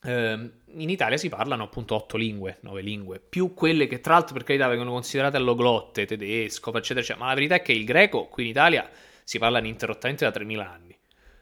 ehm, 0.04 0.52
in 0.76 0.88
Italia 0.88 1.18
si 1.18 1.30
parlano 1.30 1.64
appunto 1.64 1.96
otto 1.96 2.16
lingue, 2.16 2.60
nove 2.60 2.84
lingue, 2.84 3.20
più 3.20 3.56
quelle 3.56 3.88
che 3.88 4.02
tra 4.02 4.14
l'altro 4.14 4.36
per 4.36 4.44
carità 4.44 4.68
vengono 4.68 4.92
considerate 4.92 5.38
alloglotte, 5.38 6.06
tedesco, 6.06 6.70
eccetera, 6.70 7.00
eccetera, 7.00 7.18
ma 7.18 7.30
la 7.30 7.34
verità 7.34 7.56
è 7.56 7.64
che 7.64 7.72
il 7.72 7.86
greco 7.86 8.28
qui 8.28 8.44
in 8.44 8.50
Italia 8.50 8.88
si 9.24 9.40
parla 9.40 9.58
ininterrottamente 9.58 10.26
da 10.26 10.32
3000 10.32 10.72
anni. 10.72 10.96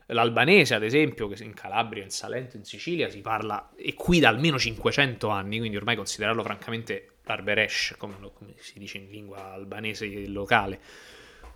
L'albanese, 0.05 0.75
ad 0.75 0.83
esempio, 0.83 1.27
che 1.27 1.43
in 1.43 1.53
Calabria, 1.53 2.03
in 2.03 2.09
Salento, 2.09 2.55
in 2.55 2.63
Sicilia 2.63 3.09
si 3.09 3.19
parla, 3.19 3.71
e 3.75 3.93
qui 3.95 4.19
da 4.21 4.29
almeno 4.29 4.57
500 4.57 5.27
anni, 5.27 5.57
quindi 5.57 5.75
ormai 5.75 5.97
considerarlo 5.97 6.41
francamente 6.41 7.10
barberesh, 7.23 7.95
come, 7.97 8.15
come 8.33 8.53
si 8.57 8.79
dice 8.79 8.97
in 8.97 9.09
lingua 9.09 9.51
albanese 9.51 10.27
locale, 10.27 10.79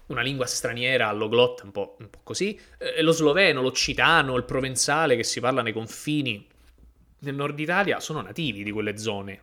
una 0.08 0.22
lingua 0.22 0.46
straniera 0.46 1.08
alloglotta, 1.08 1.64
un 1.64 1.72
po', 1.72 1.96
un 2.00 2.10
po 2.10 2.20
così. 2.24 2.60
Eh, 2.78 3.02
lo 3.02 3.12
sloveno, 3.12 3.62
l'occitano, 3.62 4.36
il 4.36 4.44
provenzale 4.44 5.16
che 5.16 5.24
si 5.24 5.40
parla 5.40 5.62
nei 5.62 5.74
confini 5.74 6.48
nel 7.20 7.36
nord 7.36 7.60
Italia 7.60 8.00
sono 8.00 8.22
nativi 8.22 8.64
di 8.64 8.72
quelle 8.72 8.98
zone. 8.98 9.42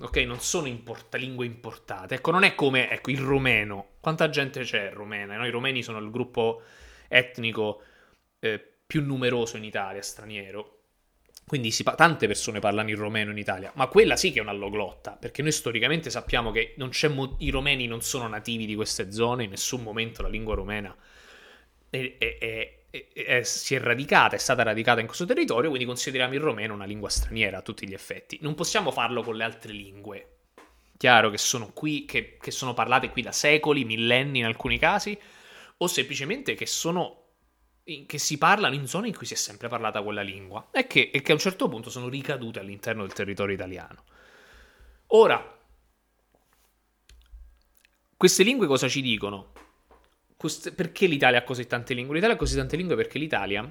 Ok, 0.00 0.16
non 0.18 0.40
sono 0.40 0.66
import- 0.66 1.14
lingue 1.16 1.44
importate. 1.44 2.16
Ecco, 2.16 2.30
non 2.30 2.44
è 2.44 2.54
come 2.54 2.90
ecco, 2.90 3.10
il 3.10 3.18
romeno. 3.18 3.88
Quanta 4.00 4.30
gente 4.30 4.62
c'è 4.62 4.90
rumena? 4.92 5.36
No? 5.36 5.46
I 5.46 5.50
romeni 5.50 5.82
sono 5.82 5.98
il 5.98 6.10
gruppo 6.10 6.62
etnico 7.08 7.82
eh, 8.40 8.58
più 8.86 9.04
numeroso 9.04 9.58
in 9.58 9.64
Italia, 9.64 10.00
straniero. 10.00 10.81
Quindi 11.46 11.74
pa- 11.82 11.94
tante 11.94 12.26
persone 12.26 12.60
parlano 12.60 12.90
il 12.90 12.96
romeno 12.96 13.30
in 13.30 13.38
Italia, 13.38 13.72
ma 13.74 13.86
quella 13.88 14.16
sì 14.16 14.32
che 14.32 14.38
è 14.38 14.42
un'alloglotta, 14.42 15.16
perché 15.20 15.42
noi 15.42 15.52
storicamente 15.52 16.08
sappiamo 16.08 16.50
che 16.50 16.74
mo- 17.08 17.36
i 17.40 17.50
romeni 17.50 17.86
non 17.86 18.00
sono 18.00 18.26
nativi 18.26 18.64
di 18.64 18.74
queste 18.74 19.12
zone, 19.12 19.44
in 19.44 19.50
nessun 19.50 19.82
momento 19.82 20.22
la 20.22 20.28
lingua 20.28 20.54
romena 20.54 20.96
è, 21.90 22.16
è 22.18 22.76
è, 23.14 23.42
si 23.42 23.74
è 23.74 23.80
radicata, 23.80 24.36
è 24.36 24.38
stata 24.38 24.62
radicata 24.62 25.00
in 25.00 25.06
questo 25.06 25.24
territorio, 25.24 25.70
quindi 25.70 25.86
consideriamo 25.86 26.34
il 26.34 26.40
romeno 26.40 26.74
una 26.74 26.84
lingua 26.84 27.08
straniera 27.08 27.58
a 27.58 27.62
tutti 27.62 27.88
gli 27.88 27.94
effetti. 27.94 28.38
Non 28.42 28.54
possiamo 28.54 28.90
farlo 28.90 29.22
con 29.22 29.34
le 29.34 29.44
altre 29.44 29.72
lingue. 29.72 30.28
Chiaro 30.98 31.30
che 31.30 31.38
sono 31.38 31.72
qui, 31.72 32.04
che, 32.04 32.36
che 32.38 32.50
sono 32.50 32.74
parlate 32.74 33.08
qui 33.08 33.22
da 33.22 33.32
secoli, 33.32 33.84
millenni 33.84 34.40
in 34.40 34.44
alcuni 34.44 34.78
casi, 34.78 35.18
o 35.78 35.86
semplicemente 35.86 36.54
che 36.54 36.66
sono 36.66 37.21
che 38.06 38.18
si 38.18 38.38
parlano 38.38 38.74
in 38.74 38.86
zone 38.86 39.08
in 39.08 39.16
cui 39.16 39.26
si 39.26 39.34
è 39.34 39.36
sempre 39.36 39.68
parlata 39.68 40.02
quella 40.02 40.22
lingua 40.22 40.68
e 40.70 40.86
che, 40.86 41.10
e 41.12 41.20
che 41.20 41.32
a 41.32 41.34
un 41.34 41.40
certo 41.40 41.68
punto 41.68 41.90
sono 41.90 42.08
ricadute 42.08 42.60
all'interno 42.60 43.02
del 43.02 43.12
territorio 43.12 43.54
italiano. 43.54 44.04
Ora, 45.08 45.58
queste 48.16 48.42
lingue 48.44 48.66
cosa 48.66 48.88
ci 48.88 49.02
dicono? 49.02 49.52
perché 50.74 51.06
l'Italia 51.06 51.38
ha 51.38 51.42
così 51.42 51.66
tante 51.66 51.94
lingue? 51.94 52.14
L'Italia 52.14 52.34
ha 52.34 52.38
così 52.38 52.56
tante 52.56 52.76
lingue 52.76 52.96
perché 52.96 53.18
l'Italia, 53.18 53.70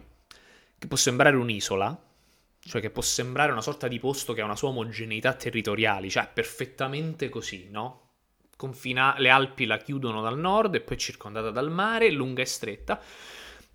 che 0.77 0.87
può 0.87 0.95
sembrare 0.95 1.35
un'isola, 1.35 2.01
cioè 2.63 2.79
che 2.79 2.89
può 2.89 3.01
sembrare 3.01 3.51
una 3.51 3.61
sorta 3.61 3.87
di 3.87 3.99
posto 3.99 4.33
che 4.33 4.41
ha 4.41 4.45
una 4.45 4.55
sua 4.55 4.69
omogeneità 4.69 5.33
territoriale, 5.33 6.09
cioè 6.09 6.29
perfettamente 6.31 7.27
così, 7.29 7.67
no? 7.69 8.09
Confina- 8.55 9.15
le 9.17 9.29
Alpi 9.29 9.65
la 9.65 9.77
chiudono 9.77 10.21
dal 10.21 10.37
nord 10.37 10.75
e 10.75 10.81
poi 10.81 10.95
è 10.95 10.99
circondata 10.99 11.49
dal 11.49 11.71
mare, 11.71 12.11
lunga 12.11 12.41
e 12.41 12.45
stretta. 12.45 13.01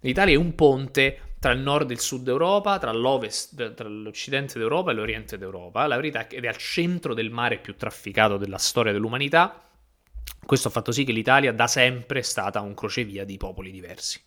L'Italia 0.01 0.35
è 0.35 0.39
un 0.39 0.55
ponte 0.55 1.21
tra 1.39 1.53
il 1.53 1.61
nord 1.61 1.91
e 1.91 1.95
il 1.95 2.01
sud 2.01 2.27
Europa, 2.29 2.79
tra 2.79 2.93
tra 2.93 3.89
l'occidente 3.89 4.59
d'Europa 4.59 4.91
e 4.91 4.95
l'oriente 4.95 5.39
d'Europa. 5.39 5.87
La 5.87 5.97
verità 5.97 6.21
è 6.21 6.27
che 6.27 6.39
è 6.39 6.47
al 6.47 6.57
centro 6.57 7.15
del 7.15 7.31
mare 7.31 7.59
più 7.59 7.77
trafficato 7.77 8.37
della 8.37 8.59
storia 8.59 8.93
dell'umanità 8.93 9.61
questo 10.47 10.69
ha 10.69 10.71
fatto 10.71 10.93
sì 10.93 11.05
che 11.05 11.13
l'Italia 11.13 11.53
da 11.53 11.67
sempre 11.67 12.21
è 12.21 12.23
stata 12.23 12.61
un 12.61 12.75
crocevia 12.75 13.25
di 13.25 13.37
popoli 13.37 13.71
diversi. 13.73 14.21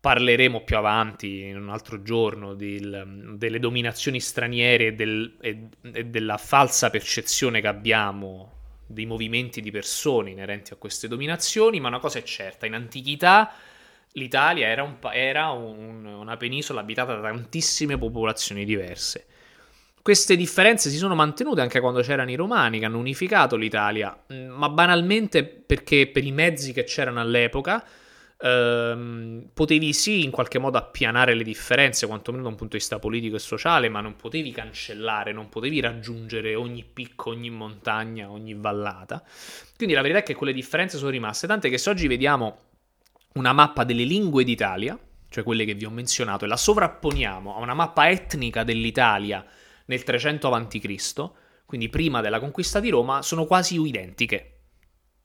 Parleremo 0.00 0.62
più 0.62 0.76
avanti, 0.76 1.42
in 1.42 1.56
un 1.56 1.68
altro 1.68 2.02
giorno, 2.02 2.54
del, 2.54 3.34
delle 3.36 3.58
dominazioni 3.58 4.18
straniere 4.18 4.94
del, 4.94 5.36
e, 5.40 5.68
e 5.92 6.04
della 6.06 6.38
falsa 6.38 6.90
percezione 6.90 7.60
che 7.60 7.66
abbiamo 7.66 8.52
dei 8.86 9.04
movimenti 9.04 9.60
di 9.60 9.70
persone 9.70 10.30
inerenti 10.30 10.72
a 10.72 10.76
queste 10.76 11.08
dominazioni, 11.08 11.80
ma 11.80 11.88
una 11.88 11.98
cosa 11.98 12.18
è 12.18 12.22
certa, 12.22 12.66
in 12.66 12.74
antichità 12.74 13.52
l'Italia 14.16 14.66
era, 14.66 14.82
un, 14.82 14.96
era 15.12 15.50
un, 15.50 16.04
una 16.04 16.36
penisola 16.36 16.80
abitata 16.80 17.14
da 17.14 17.20
tantissime 17.20 17.96
popolazioni 17.96 18.64
diverse. 18.64 19.26
Queste 20.02 20.36
differenze 20.36 20.88
si 20.88 20.98
sono 20.98 21.14
mantenute 21.14 21.60
anche 21.60 21.80
quando 21.80 22.00
c'erano 22.00 22.30
i 22.30 22.36
romani 22.36 22.78
che 22.78 22.84
hanno 22.84 22.98
unificato 22.98 23.56
l'Italia, 23.56 24.16
mm, 24.32 24.48
ma 24.48 24.68
banalmente 24.68 25.44
perché 25.44 26.06
per 26.06 26.24
i 26.24 26.32
mezzi 26.32 26.72
che 26.72 26.84
c'erano 26.84 27.20
all'epoca 27.20 27.84
ehm, 28.38 29.48
potevi 29.52 29.92
sì 29.92 30.22
in 30.22 30.30
qualche 30.30 30.58
modo 30.58 30.78
appianare 30.78 31.34
le 31.34 31.42
differenze, 31.42 32.06
quantomeno 32.06 32.44
da 32.44 32.50
un 32.50 32.54
punto 32.54 32.76
di 32.76 32.78
vista 32.78 32.98
politico 32.98 33.36
e 33.36 33.40
sociale, 33.40 33.88
ma 33.88 34.00
non 34.00 34.16
potevi 34.16 34.52
cancellare, 34.52 35.32
non 35.32 35.48
potevi 35.48 35.80
raggiungere 35.80 36.54
ogni 36.54 36.84
picco, 36.84 37.30
ogni 37.30 37.50
montagna, 37.50 38.30
ogni 38.30 38.54
vallata. 38.54 39.22
Quindi 39.76 39.94
la 39.94 40.02
verità 40.02 40.20
è 40.20 40.22
che 40.22 40.34
quelle 40.34 40.52
differenze 40.52 40.98
sono 40.98 41.10
rimaste, 41.10 41.46
tant'è 41.46 41.68
che 41.68 41.78
se 41.78 41.90
oggi 41.90 42.06
vediamo 42.06 42.58
una 43.36 43.52
mappa 43.52 43.84
delle 43.84 44.04
lingue 44.04 44.44
d'Italia, 44.44 44.98
cioè 45.28 45.44
quelle 45.44 45.64
che 45.64 45.74
vi 45.74 45.84
ho 45.84 45.90
menzionato, 45.90 46.44
e 46.44 46.48
la 46.48 46.56
sovrapponiamo 46.56 47.56
a 47.56 47.60
una 47.60 47.74
mappa 47.74 48.10
etnica 48.10 48.64
dell'Italia, 48.64 49.44
nel 49.86 50.02
300 50.02 50.50
a.C., 50.50 51.30
quindi 51.64 51.88
prima 51.88 52.20
della 52.20 52.38
conquista 52.38 52.80
di 52.80 52.90
Roma, 52.90 53.22
sono 53.22 53.44
quasi 53.44 53.80
identiche. 53.80 54.52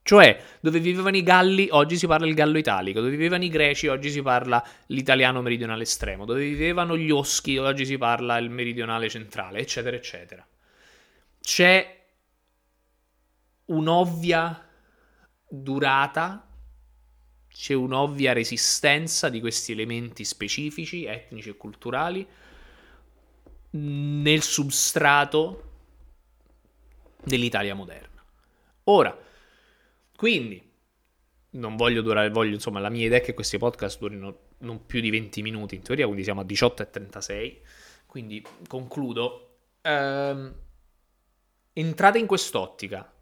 Cioè, 0.02 0.42
dove 0.60 0.80
vivevano 0.80 1.16
i 1.16 1.22
Galli, 1.22 1.68
oggi 1.70 1.96
si 1.96 2.08
parla 2.08 2.26
il 2.26 2.34
gallo 2.34 2.58
italico, 2.58 2.98
dove 2.98 3.12
vivevano 3.12 3.44
i 3.44 3.48
Greci, 3.48 3.86
oggi 3.86 4.10
si 4.10 4.20
parla 4.20 4.62
l'italiano 4.86 5.40
meridionale 5.42 5.84
estremo, 5.84 6.24
dove 6.24 6.40
vivevano 6.40 6.96
gli 6.96 7.10
Oschi, 7.10 7.56
oggi 7.56 7.86
si 7.86 7.96
parla 7.98 8.36
il 8.38 8.50
meridionale 8.50 9.08
centrale, 9.08 9.60
eccetera, 9.60 9.94
eccetera. 9.94 10.44
C'è 11.40 12.04
un'ovvia 13.66 14.68
durata, 15.48 16.51
c'è 17.52 17.74
un'ovvia 17.74 18.32
resistenza 18.32 19.28
di 19.28 19.40
questi 19.40 19.72
elementi 19.72 20.24
specifici, 20.24 21.04
etnici 21.04 21.50
e 21.50 21.56
culturali, 21.56 22.26
nel 23.70 24.42
substrato 24.42 25.70
dell'Italia 27.22 27.74
moderna. 27.74 28.24
Ora, 28.84 29.16
quindi, 30.16 30.70
non 31.50 31.76
voglio 31.76 32.02
durare, 32.02 32.30
voglio, 32.30 32.54
insomma, 32.54 32.80
la 32.80 32.90
mia 32.90 33.06
idea 33.06 33.18
è 33.18 33.22
che 33.22 33.34
questi 33.34 33.58
podcast 33.58 33.98
durino 33.98 34.38
non 34.58 34.86
più 34.86 35.00
di 35.00 35.10
20 35.10 35.42
minuti 35.42 35.74
in 35.74 35.82
teoria, 35.82 36.04
quindi 36.06 36.24
siamo 36.24 36.40
a 36.40 36.44
18 36.44 36.82
e 36.82 36.90
36, 36.90 37.60
quindi 38.06 38.44
concludo. 38.66 39.56
Ehm, 39.82 40.54
entrate 41.72 42.18
in 42.18 42.26
quest'ottica. 42.26 43.12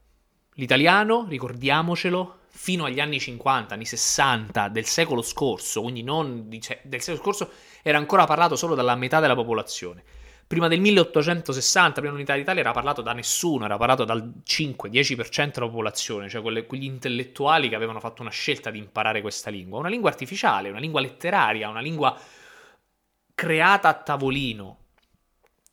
L'italiano, 0.54 1.26
ricordiamocelo, 1.28 2.39
fino 2.50 2.84
agli 2.84 3.00
anni 3.00 3.18
50, 3.18 3.74
anni 3.74 3.86
60 3.86 4.68
del 4.68 4.84
secolo 4.84 5.22
scorso, 5.22 5.82
quindi 5.82 6.02
non 6.02 6.48
di, 6.48 6.60
del 6.82 7.00
secolo 7.00 7.22
scorso, 7.22 7.50
era 7.82 7.98
ancora 7.98 8.26
parlato 8.26 8.56
solo 8.56 8.74
dalla 8.74 8.94
metà 8.96 9.20
della 9.20 9.34
popolazione 9.34 10.02
prima 10.50 10.66
del 10.66 10.80
1860, 10.80 11.92
prima 11.92 12.08
dell'unità 12.08 12.34
d'Italia, 12.34 12.62
era 12.62 12.72
parlato 12.72 13.02
da 13.02 13.12
nessuno, 13.12 13.66
era 13.66 13.76
parlato 13.76 14.04
dal 14.04 14.32
5-10% 14.44 15.52
della 15.52 15.66
popolazione, 15.66 16.28
cioè 16.28 16.42
quelle, 16.42 16.66
quegli 16.66 16.86
intellettuali 16.86 17.68
che 17.68 17.76
avevano 17.76 18.00
fatto 18.00 18.20
una 18.20 18.32
scelta 18.32 18.68
di 18.72 18.78
imparare 18.78 19.20
questa 19.20 19.48
lingua. 19.48 19.78
Una 19.78 19.88
lingua 19.88 20.10
artificiale, 20.10 20.68
una 20.68 20.80
lingua 20.80 21.00
letteraria, 21.00 21.68
una 21.68 21.78
lingua 21.78 22.18
creata 23.32 23.90
a 23.90 23.94
tavolino, 23.94 24.79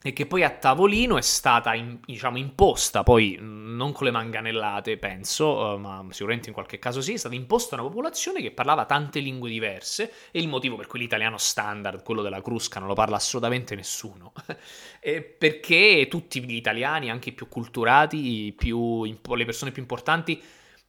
e 0.04 0.14
che 0.14 0.28
poi 0.28 0.44
a 0.44 0.52
tavolino 0.52 1.18
è 1.18 1.22
stata 1.22 1.74
in, 1.74 2.00
diciamo, 2.06 2.38
imposta, 2.38 3.02
poi 3.02 3.36
non 3.42 3.92
con 3.94 4.06
le 4.06 4.12
manganellate 4.12 4.98
penso, 4.98 5.48
uh, 5.48 5.78
ma 5.80 6.06
sicuramente 6.12 6.50
in 6.50 6.54
qualche 6.54 6.78
caso 6.78 7.02
sì, 7.02 7.14
è 7.14 7.18
stata 7.18 7.34
imposta 7.34 7.74
una 7.74 7.84
popolazione 7.84 8.42
che 8.42 8.52
parlava 8.52 8.86
tante 8.86 9.20
lingue 9.20 9.50
diverse 9.50 10.14
e 10.30 10.40
il 10.40 10.48
motivo 10.48 10.76
per 10.76 10.86
cui 10.86 11.00
l'italiano 11.00 11.38
standard, 11.38 12.04
quello 12.04 12.22
della 12.22 12.42
Crusca, 12.42 12.80
non 12.80 12.88
lo 12.88 12.94
parla 12.94 13.16
assolutamente 13.16 13.74
nessuno, 13.74 14.34
perché 15.38 16.08
tutti 16.08 16.44
gli 16.44 16.56
italiani, 16.56 17.10
anche 17.10 17.30
i 17.30 17.34
più 17.34 17.48
culturati, 17.48 18.54
più, 18.56 19.04
le 19.04 19.46
persone 19.46 19.72
più 19.72 19.82
importanti, 19.82 20.40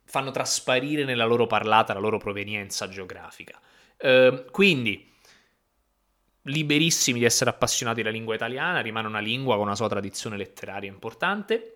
fanno 0.04 0.30
trasparire 0.30 1.04
nella 1.04 1.24
loro 1.24 1.46
parlata 1.46 1.94
la 1.94 2.00
loro 2.00 2.18
provenienza 2.18 2.88
geografica. 2.88 3.58
Uh, 4.00 4.44
quindi 4.50 5.07
liberissimi 6.48 7.18
di 7.18 7.24
essere 7.24 7.50
appassionati 7.50 8.02
della 8.02 8.12
lingua 8.12 8.34
italiana, 8.34 8.80
rimane 8.80 9.06
una 9.06 9.20
lingua 9.20 9.56
con 9.56 9.66
una 9.66 9.76
sua 9.76 9.88
tradizione 9.88 10.36
letteraria 10.36 10.90
importante. 10.90 11.74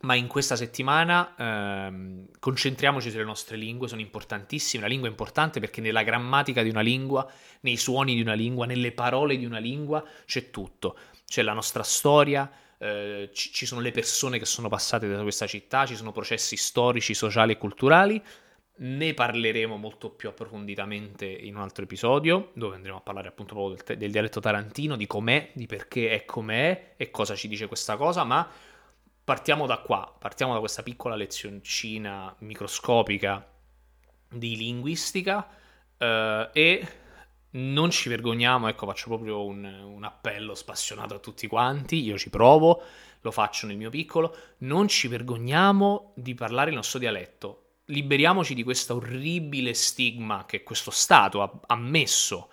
Ma 0.00 0.14
in 0.14 0.28
questa 0.28 0.54
settimana 0.54 1.34
ehm, 1.36 2.26
concentriamoci 2.38 3.10
sulle 3.10 3.24
nostre 3.24 3.56
lingue, 3.56 3.88
sono 3.88 4.00
importantissime. 4.00 4.82
La 4.82 4.88
lingua 4.88 5.08
è 5.08 5.10
importante 5.10 5.58
perché 5.58 5.80
nella 5.80 6.04
grammatica 6.04 6.62
di 6.62 6.68
una 6.68 6.82
lingua, 6.82 7.28
nei 7.62 7.76
suoni 7.76 8.14
di 8.14 8.20
una 8.20 8.34
lingua, 8.34 8.64
nelle 8.64 8.92
parole 8.92 9.36
di 9.36 9.44
una 9.44 9.58
lingua 9.58 10.04
c'è 10.24 10.50
tutto. 10.50 10.96
C'è 11.26 11.42
la 11.42 11.52
nostra 11.52 11.82
storia, 11.82 12.48
eh, 12.78 13.30
ci, 13.32 13.66
sono 13.66 13.80
le 13.80 13.90
persone 13.90 14.38
che 14.38 14.44
sono 14.44 14.68
passate 14.68 15.08
da 15.08 15.20
questa 15.22 15.48
città, 15.48 15.84
ci 15.84 15.96
sono 15.96 16.12
processi 16.12 16.56
storici, 16.56 17.12
sociali 17.12 17.52
e 17.52 17.58
culturali. 17.58 18.22
Ne 18.80 19.14
parleremo 19.14 19.76
molto 19.76 20.10
più 20.10 20.28
approfonditamente 20.28 21.26
in 21.26 21.56
un 21.56 21.62
altro 21.62 21.84
episodio, 21.84 22.50
dove 22.54 22.76
andremo 22.76 22.98
a 22.98 23.00
parlare 23.00 23.28
appunto 23.28 23.54
proprio 23.54 23.82
del, 23.84 23.98
del 23.98 24.10
dialetto 24.12 24.40
tarantino, 24.40 24.96
di 24.96 25.06
com'è, 25.06 25.50
di 25.54 25.66
perché 25.66 26.10
è 26.10 26.24
com'è 26.24 26.94
e 26.96 27.10
cosa 27.10 27.34
ci 27.34 27.48
dice 27.48 27.66
questa 27.66 27.96
cosa, 27.96 28.22
ma 28.24 28.48
partiamo 29.24 29.66
da 29.66 29.78
qua, 29.78 30.14
partiamo 30.18 30.54
da 30.54 30.58
questa 30.60 30.82
piccola 30.82 31.14
lezioncina 31.14 32.34
microscopica 32.38 33.46
di 34.30 34.56
linguistica 34.56 35.46
eh, 35.98 36.48
e 36.52 36.88
non 37.50 37.90
ci 37.90 38.08
vergogniamo, 38.08 38.68
ecco 38.68 38.86
faccio 38.86 39.08
proprio 39.08 39.44
un, 39.44 39.64
un, 39.64 40.04
appello 40.04 40.54
spassionato 40.54 41.14
a 41.14 41.18
tutti 41.18 41.46
quanti, 41.46 42.02
io 42.02 42.16
ci 42.16 42.30
provo, 42.30 42.82
lo 43.20 43.30
faccio 43.30 43.66
nel 43.66 43.76
mio 43.76 43.90
piccolo, 43.90 44.34
non 44.58 44.88
ci 44.88 45.08
vergogniamo 45.08 46.12
di 46.14 46.34
parlare 46.34 46.70
il 46.70 46.76
nostro 46.76 46.98
dialetto, 46.98 47.67
liberiamoci 47.88 48.54
di 48.54 48.62
questo 48.62 48.96
orribile 48.96 49.74
stigma 49.74 50.44
che 50.46 50.62
questo 50.62 50.90
Stato 50.90 51.42
ha, 51.42 51.60
ha 51.66 51.76
messo, 51.76 52.50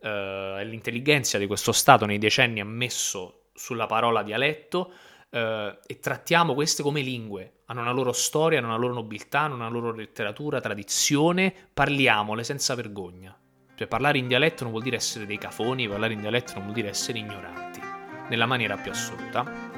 eh, 0.00 0.62
l'intelligenza 0.64 1.38
di 1.38 1.46
questo 1.46 1.72
Stato 1.72 2.06
nei 2.06 2.18
decenni 2.18 2.60
ha 2.60 2.64
messo 2.64 3.46
sulla 3.54 3.86
parola 3.86 4.22
dialetto 4.22 4.92
eh, 5.30 5.78
e 5.84 5.98
trattiamo 5.98 6.54
queste 6.54 6.82
come 6.82 7.00
lingue, 7.00 7.60
hanno 7.66 7.80
una 7.80 7.92
loro 7.92 8.12
storia, 8.12 8.58
hanno 8.58 8.68
una 8.68 8.76
loro 8.76 8.94
nobiltà, 8.94 9.40
hanno 9.40 9.56
una 9.56 9.68
loro 9.68 9.92
letteratura, 9.92 10.60
tradizione, 10.60 11.52
parliamole 11.72 12.44
senza 12.44 12.74
vergogna. 12.74 13.36
Cioè 13.74 13.86
parlare 13.86 14.18
in 14.18 14.26
dialetto 14.26 14.62
non 14.62 14.72
vuol 14.72 14.84
dire 14.84 14.96
essere 14.96 15.26
dei 15.26 15.38
cafoni, 15.38 15.88
parlare 15.88 16.14
in 16.14 16.20
dialetto 16.20 16.54
non 16.54 16.62
vuol 16.62 16.74
dire 16.74 16.88
essere 16.88 17.18
ignoranti, 17.18 17.80
nella 18.28 18.46
maniera 18.46 18.76
più 18.76 18.90
assoluta. 18.90 19.77